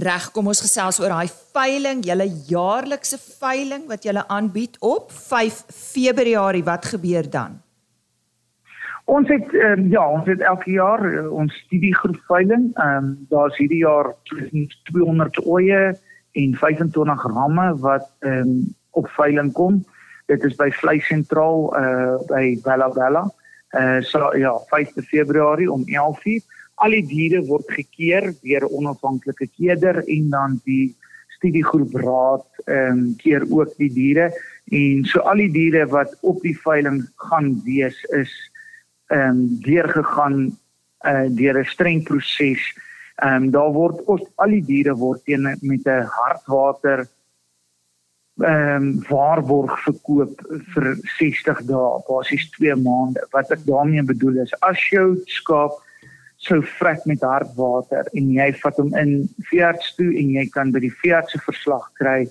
Reg, 0.05 0.29
kom 0.33 0.47
ons 0.49 0.61
gesels 0.65 0.99
oor 1.01 1.11
daai 1.13 1.29
veiling, 1.53 2.03
julle 2.05 2.25
jaarlikse 2.49 3.17
veiling 3.39 3.85
wat 3.89 4.05
julle 4.05 4.23
aanbied 4.27 4.77
op 4.79 5.11
5 5.11 5.63
Februarie. 5.69 6.63
Wat 6.65 6.85
gebeur 6.85 7.29
dan? 7.29 7.59
Ons 9.05 9.29
het 9.29 9.51
um, 9.53 9.85
ja, 9.93 10.01
ons 10.09 10.25
het 10.25 10.41
elke 10.41 10.71
jaar 10.71 11.03
uh, 11.05 11.27
ons 11.29 11.53
studiegroep 11.65 12.17
veiling. 12.29 12.71
Ehm 12.73 13.03
um, 13.03 13.11
daar's 13.29 13.57
hierdie 13.57 13.83
jaar 13.83 14.15
200 14.89 15.45
oeye 15.45 15.93
en 16.33 16.55
25 16.55 17.27
ramme 17.35 17.67
wat 17.85 18.09
ehm 18.19 18.49
um, 18.49 18.57
op 18.95 19.09
veiling 19.17 19.51
kom. 19.53 19.83
Dit 20.31 20.43
is 20.43 20.55
by 20.57 20.69
Vleis 20.73 21.05
Sentraal 21.07 21.69
uh 21.77 22.17
by 22.29 22.57
Bella 22.63 22.89
Bella. 22.89 23.23
Uh 23.75 24.01
so 24.01 24.31
ja, 24.37 24.53
5 24.71 24.93
Februarie 25.11 25.71
om 25.71 25.83
11:00. 25.85 26.41
Al 26.75 26.91
die 26.91 27.05
diere 27.07 27.41
word 27.47 27.69
gekeer 27.71 28.33
deur 28.41 28.65
'n 28.65 28.75
onafhanklike 28.79 29.47
keder 29.57 30.03
en 30.03 30.29
dan 30.29 30.61
die 30.63 30.95
studiegroep 31.37 31.93
raad 32.01 32.45
ehm 32.65 32.91
um, 32.91 33.15
keer 33.21 33.43
ook 33.49 33.75
die 33.77 33.91
diere 33.93 34.31
en 34.71 35.05
so 35.05 35.19
al 35.19 35.43
die 35.43 35.51
diere 35.51 35.85
wat 35.91 36.15
op 36.21 36.41
die 36.41 36.57
veiling 36.57 37.03
gaan 37.29 37.61
wees 37.65 37.97
is 38.19 38.33
ehm 39.13 39.29
um, 39.29 39.39
deurgegaan 39.67 40.57
uh 41.05 41.27
deur 41.29 41.59
'n 41.59 41.71
streng 41.73 42.03
proses. 42.03 42.63
Ehm 43.15 43.43
um, 43.43 43.51
daar 43.51 43.71
word 43.71 44.01
ons 44.05 44.25
al 44.35 44.49
die 44.57 44.65
diere 44.65 44.95
word 44.95 45.23
teen 45.25 45.43
met 45.43 45.85
'n 45.85 46.09
hartwater 46.17 47.07
ehm 48.43 48.83
um, 48.83 48.87
waarborg 49.07 49.77
verkoop 49.85 50.41
vir 50.73 50.87
60 51.17 51.61
dae, 51.69 51.91
basies 52.07 52.49
2 52.57 52.75
maande. 52.75 53.23
Wat 53.31 53.51
ek 53.55 53.63
daarmee 53.67 54.03
bedoel 54.03 54.41
is 54.43 54.51
as 54.59 54.81
jou 54.91 55.13
skaap 55.37 55.77
sou 56.43 56.59
vrek 56.79 57.05
met 57.09 57.23
hartwater 57.23 58.09
en 58.13 58.27
jy 58.35 58.49
vat 58.61 58.81
hom 58.81 58.91
in 58.99 59.13
veearts 59.49 59.93
toe 59.95 60.11
en 60.19 60.33
jy 60.35 60.43
kan 60.53 60.73
by 60.75 60.81
die 60.83 60.93
veearts 61.01 61.33
se 61.33 61.41
verslag 61.45 61.87
kry 61.99 62.25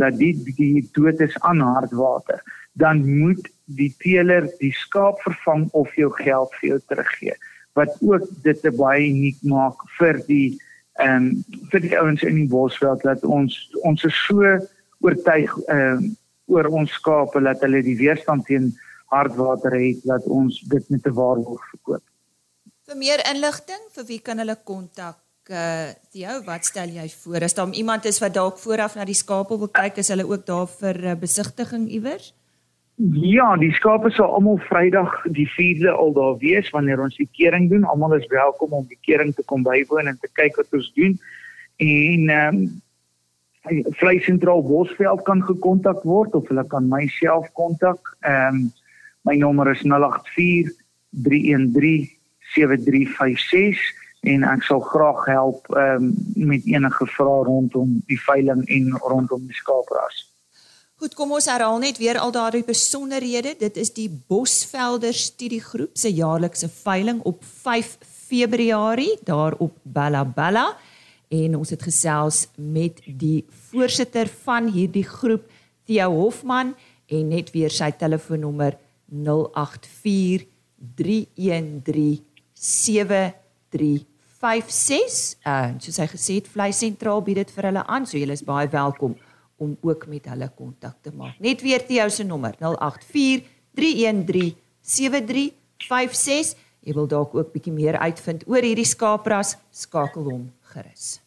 dat 0.00 0.16
die 0.18 0.32
die 0.56 0.82
dood 0.96 1.20
is 1.20 1.36
aan 1.46 1.60
hartwater 1.64 2.40
dan 2.80 3.04
moet 3.04 3.50
die 3.78 3.90
teeler 4.02 4.48
die 4.62 4.72
skaap 4.80 5.20
vervang 5.26 5.68
of 5.82 5.92
jou 5.98 6.10
geld 6.18 6.56
vir 6.58 6.68
jou 6.72 6.80
teruggee 6.88 7.36
wat 7.78 7.94
ook 8.00 8.26
dit 8.46 8.66
baie 8.80 9.06
uniek 9.06 9.38
maak 9.54 9.86
vir 10.00 10.22
die 10.26 10.58
ehm 11.00 11.30
um, 11.30 11.30
vir 11.72 11.80
die 11.84 11.96
ouens 11.96 12.22
in 12.26 12.36
die 12.42 12.50
bosveld 12.50 13.04
dat 13.06 13.22
ons 13.24 13.60
ons 13.88 14.02
is 14.08 14.16
so 14.26 14.56
oortuig 15.00 15.56
ehm 15.66 15.96
um, 15.96 16.16
oor 16.50 16.66
ons 16.66 16.92
skape 16.98 17.38
dat 17.46 17.60
hulle 17.62 17.78
die 17.86 17.94
weerstand 17.94 18.42
teen 18.48 18.72
hardwater 19.14 19.74
het 19.78 20.00
dat 20.02 20.24
ons 20.26 20.60
dit 20.72 20.88
met 20.90 21.06
'n 21.06 21.14
waarborg 21.14 21.62
verkoop. 21.70 22.02
Vir 22.86 22.96
meer 22.96 23.20
inligting, 23.34 23.82
vir 23.94 24.04
wie 24.06 24.18
kan 24.18 24.38
hulle 24.38 24.56
kontak? 24.64 25.18
Uh 25.50 25.90
jou, 26.10 26.42
wat 26.44 26.64
stel 26.64 26.88
jy 26.88 27.08
voor? 27.08 27.42
As 27.42 27.54
daar 27.54 27.72
iemand 27.72 28.04
is 28.04 28.18
wat 28.18 28.34
dalk 28.34 28.58
vooraf 28.58 28.94
na 28.94 29.04
die 29.04 29.14
skape 29.14 29.58
wil 29.58 29.68
kyk, 29.68 29.96
is 29.96 30.08
hulle 30.08 30.26
ook 30.26 30.46
daar 30.46 30.66
vir 30.66 31.04
uh, 31.04 31.14
besigtiging 31.14 31.88
iewers? 31.88 32.34
Ja, 33.12 33.56
die 33.56 33.72
skape 33.72 34.10
sal 34.10 34.34
almal 34.34 34.58
Vrydag 34.68 35.22
die 35.24 35.48
4de 35.48 35.88
al 35.88 36.12
daar 36.12 36.36
wees 36.38 36.70
wanneer 36.70 37.00
ons 37.00 37.16
die 37.16 37.28
kering 37.32 37.70
doen. 37.70 37.84
Almal 37.84 38.14
is 38.14 38.26
welkom 38.26 38.72
om 38.72 38.86
die 38.86 38.98
kering 39.00 39.34
te 39.34 39.42
kom 39.42 39.62
bywoon 39.62 40.06
en 40.06 40.18
te 40.20 40.28
kyk 40.32 40.56
wat 40.56 40.66
ons 40.72 40.92
doen. 40.94 41.18
En 41.76 42.28
ehm 42.28 42.56
um, 42.56 42.82
Vleis 43.68 44.24
Sentraal 44.24 44.62
Bosveld 44.64 45.22
kan 45.26 45.42
gekontak 45.44 46.04
word 46.08 46.34
of 46.34 46.48
hulle 46.48 46.64
kan 46.68 46.88
myself 46.88 47.48
kontak. 47.52 48.16
Ehm 48.24 48.54
um, 48.54 48.72
my 49.28 49.36
nommer 49.36 49.68
is 49.70 49.82
084 49.84 50.72
313 51.10 52.08
7356 52.54 53.76
en 54.32 54.44
ek 54.48 54.64
sal 54.64 54.80
graag 54.80 55.26
help 55.28 55.68
ehm 55.76 56.08
um, 56.08 56.48
met 56.48 56.64
enige 56.64 57.06
vrae 57.16 57.44
rondom 57.44 58.00
die 58.08 58.20
veiling 58.20 58.64
en 58.68 58.90
rondom 59.04 59.46
die 59.46 59.60
skaapras. 59.60 60.24
Goed, 61.00 61.14
kom 61.16 61.32
ons 61.32 61.48
herhaal 61.48 61.78
net 61.80 61.96
weer 61.96 62.18
al 62.20 62.32
daardie 62.32 62.64
besonderhede. 62.64 63.54
Dit 63.58 63.76
is 63.80 63.92
die 63.96 64.08
Bosvelder 64.08 65.16
Studiegroep 65.16 65.96
se 65.96 66.12
jaarlikse 66.12 66.68
veiling 66.68 67.22
op 67.24 67.44
5 67.44 67.96
Februarie 68.28 69.18
daar 69.24 69.56
op 69.58 69.76
Bella 69.82 70.24
Bella 70.24 70.66
en 71.30 71.54
ons 71.60 71.70
het 71.70 71.82
gesels 71.86 72.48
met 72.58 72.98
die 73.06 73.44
voorsitter 73.70 74.26
van 74.42 74.66
hierdie 74.74 75.06
groep, 75.06 75.46
Theo 75.86 76.10
Hofman 76.16 76.74
en 77.10 77.28
net 77.30 77.52
weer 77.54 77.70
sy 77.74 77.90
telefoonnommer 77.98 78.76
084 79.10 80.46
313 80.98 82.24
7356. 82.54 85.36
Uh, 85.46 85.70
soos 85.78 85.98
hy 86.00 86.06
gesê 86.10 86.34
het, 86.40 86.48
Vleis 86.50 86.78
Sentraal 86.82 87.22
bied 87.24 87.36
dit 87.42 87.50
vir 87.54 87.64
hulle 87.70 87.84
aan, 87.86 88.06
so 88.06 88.18
julle 88.18 88.36
is 88.36 88.44
baie 88.46 88.68
welkom 88.72 89.14
om 89.60 89.76
ook 89.84 90.06
met 90.10 90.24
hulle 90.32 90.48
kontak 90.56 90.96
te 91.04 91.10
maak. 91.12 91.36
Net 91.42 91.62
weer 91.62 91.84
jou 91.84 92.10
se 92.10 92.24
nommer 92.24 92.54
084 92.58 93.44
313 93.76 94.56
7356. 94.80 96.56
Jy 96.90 96.96
wil 96.98 97.06
dalk 97.06 97.38
ook 97.38 97.52
bietjie 97.54 97.70
meer 97.70 97.94
uitvind 98.02 98.42
oor 98.50 98.66
hierdie 98.66 98.88
skaapras, 98.88 99.54
skakel 99.70 100.26
hom 100.26 100.50
gerus. 100.72 101.20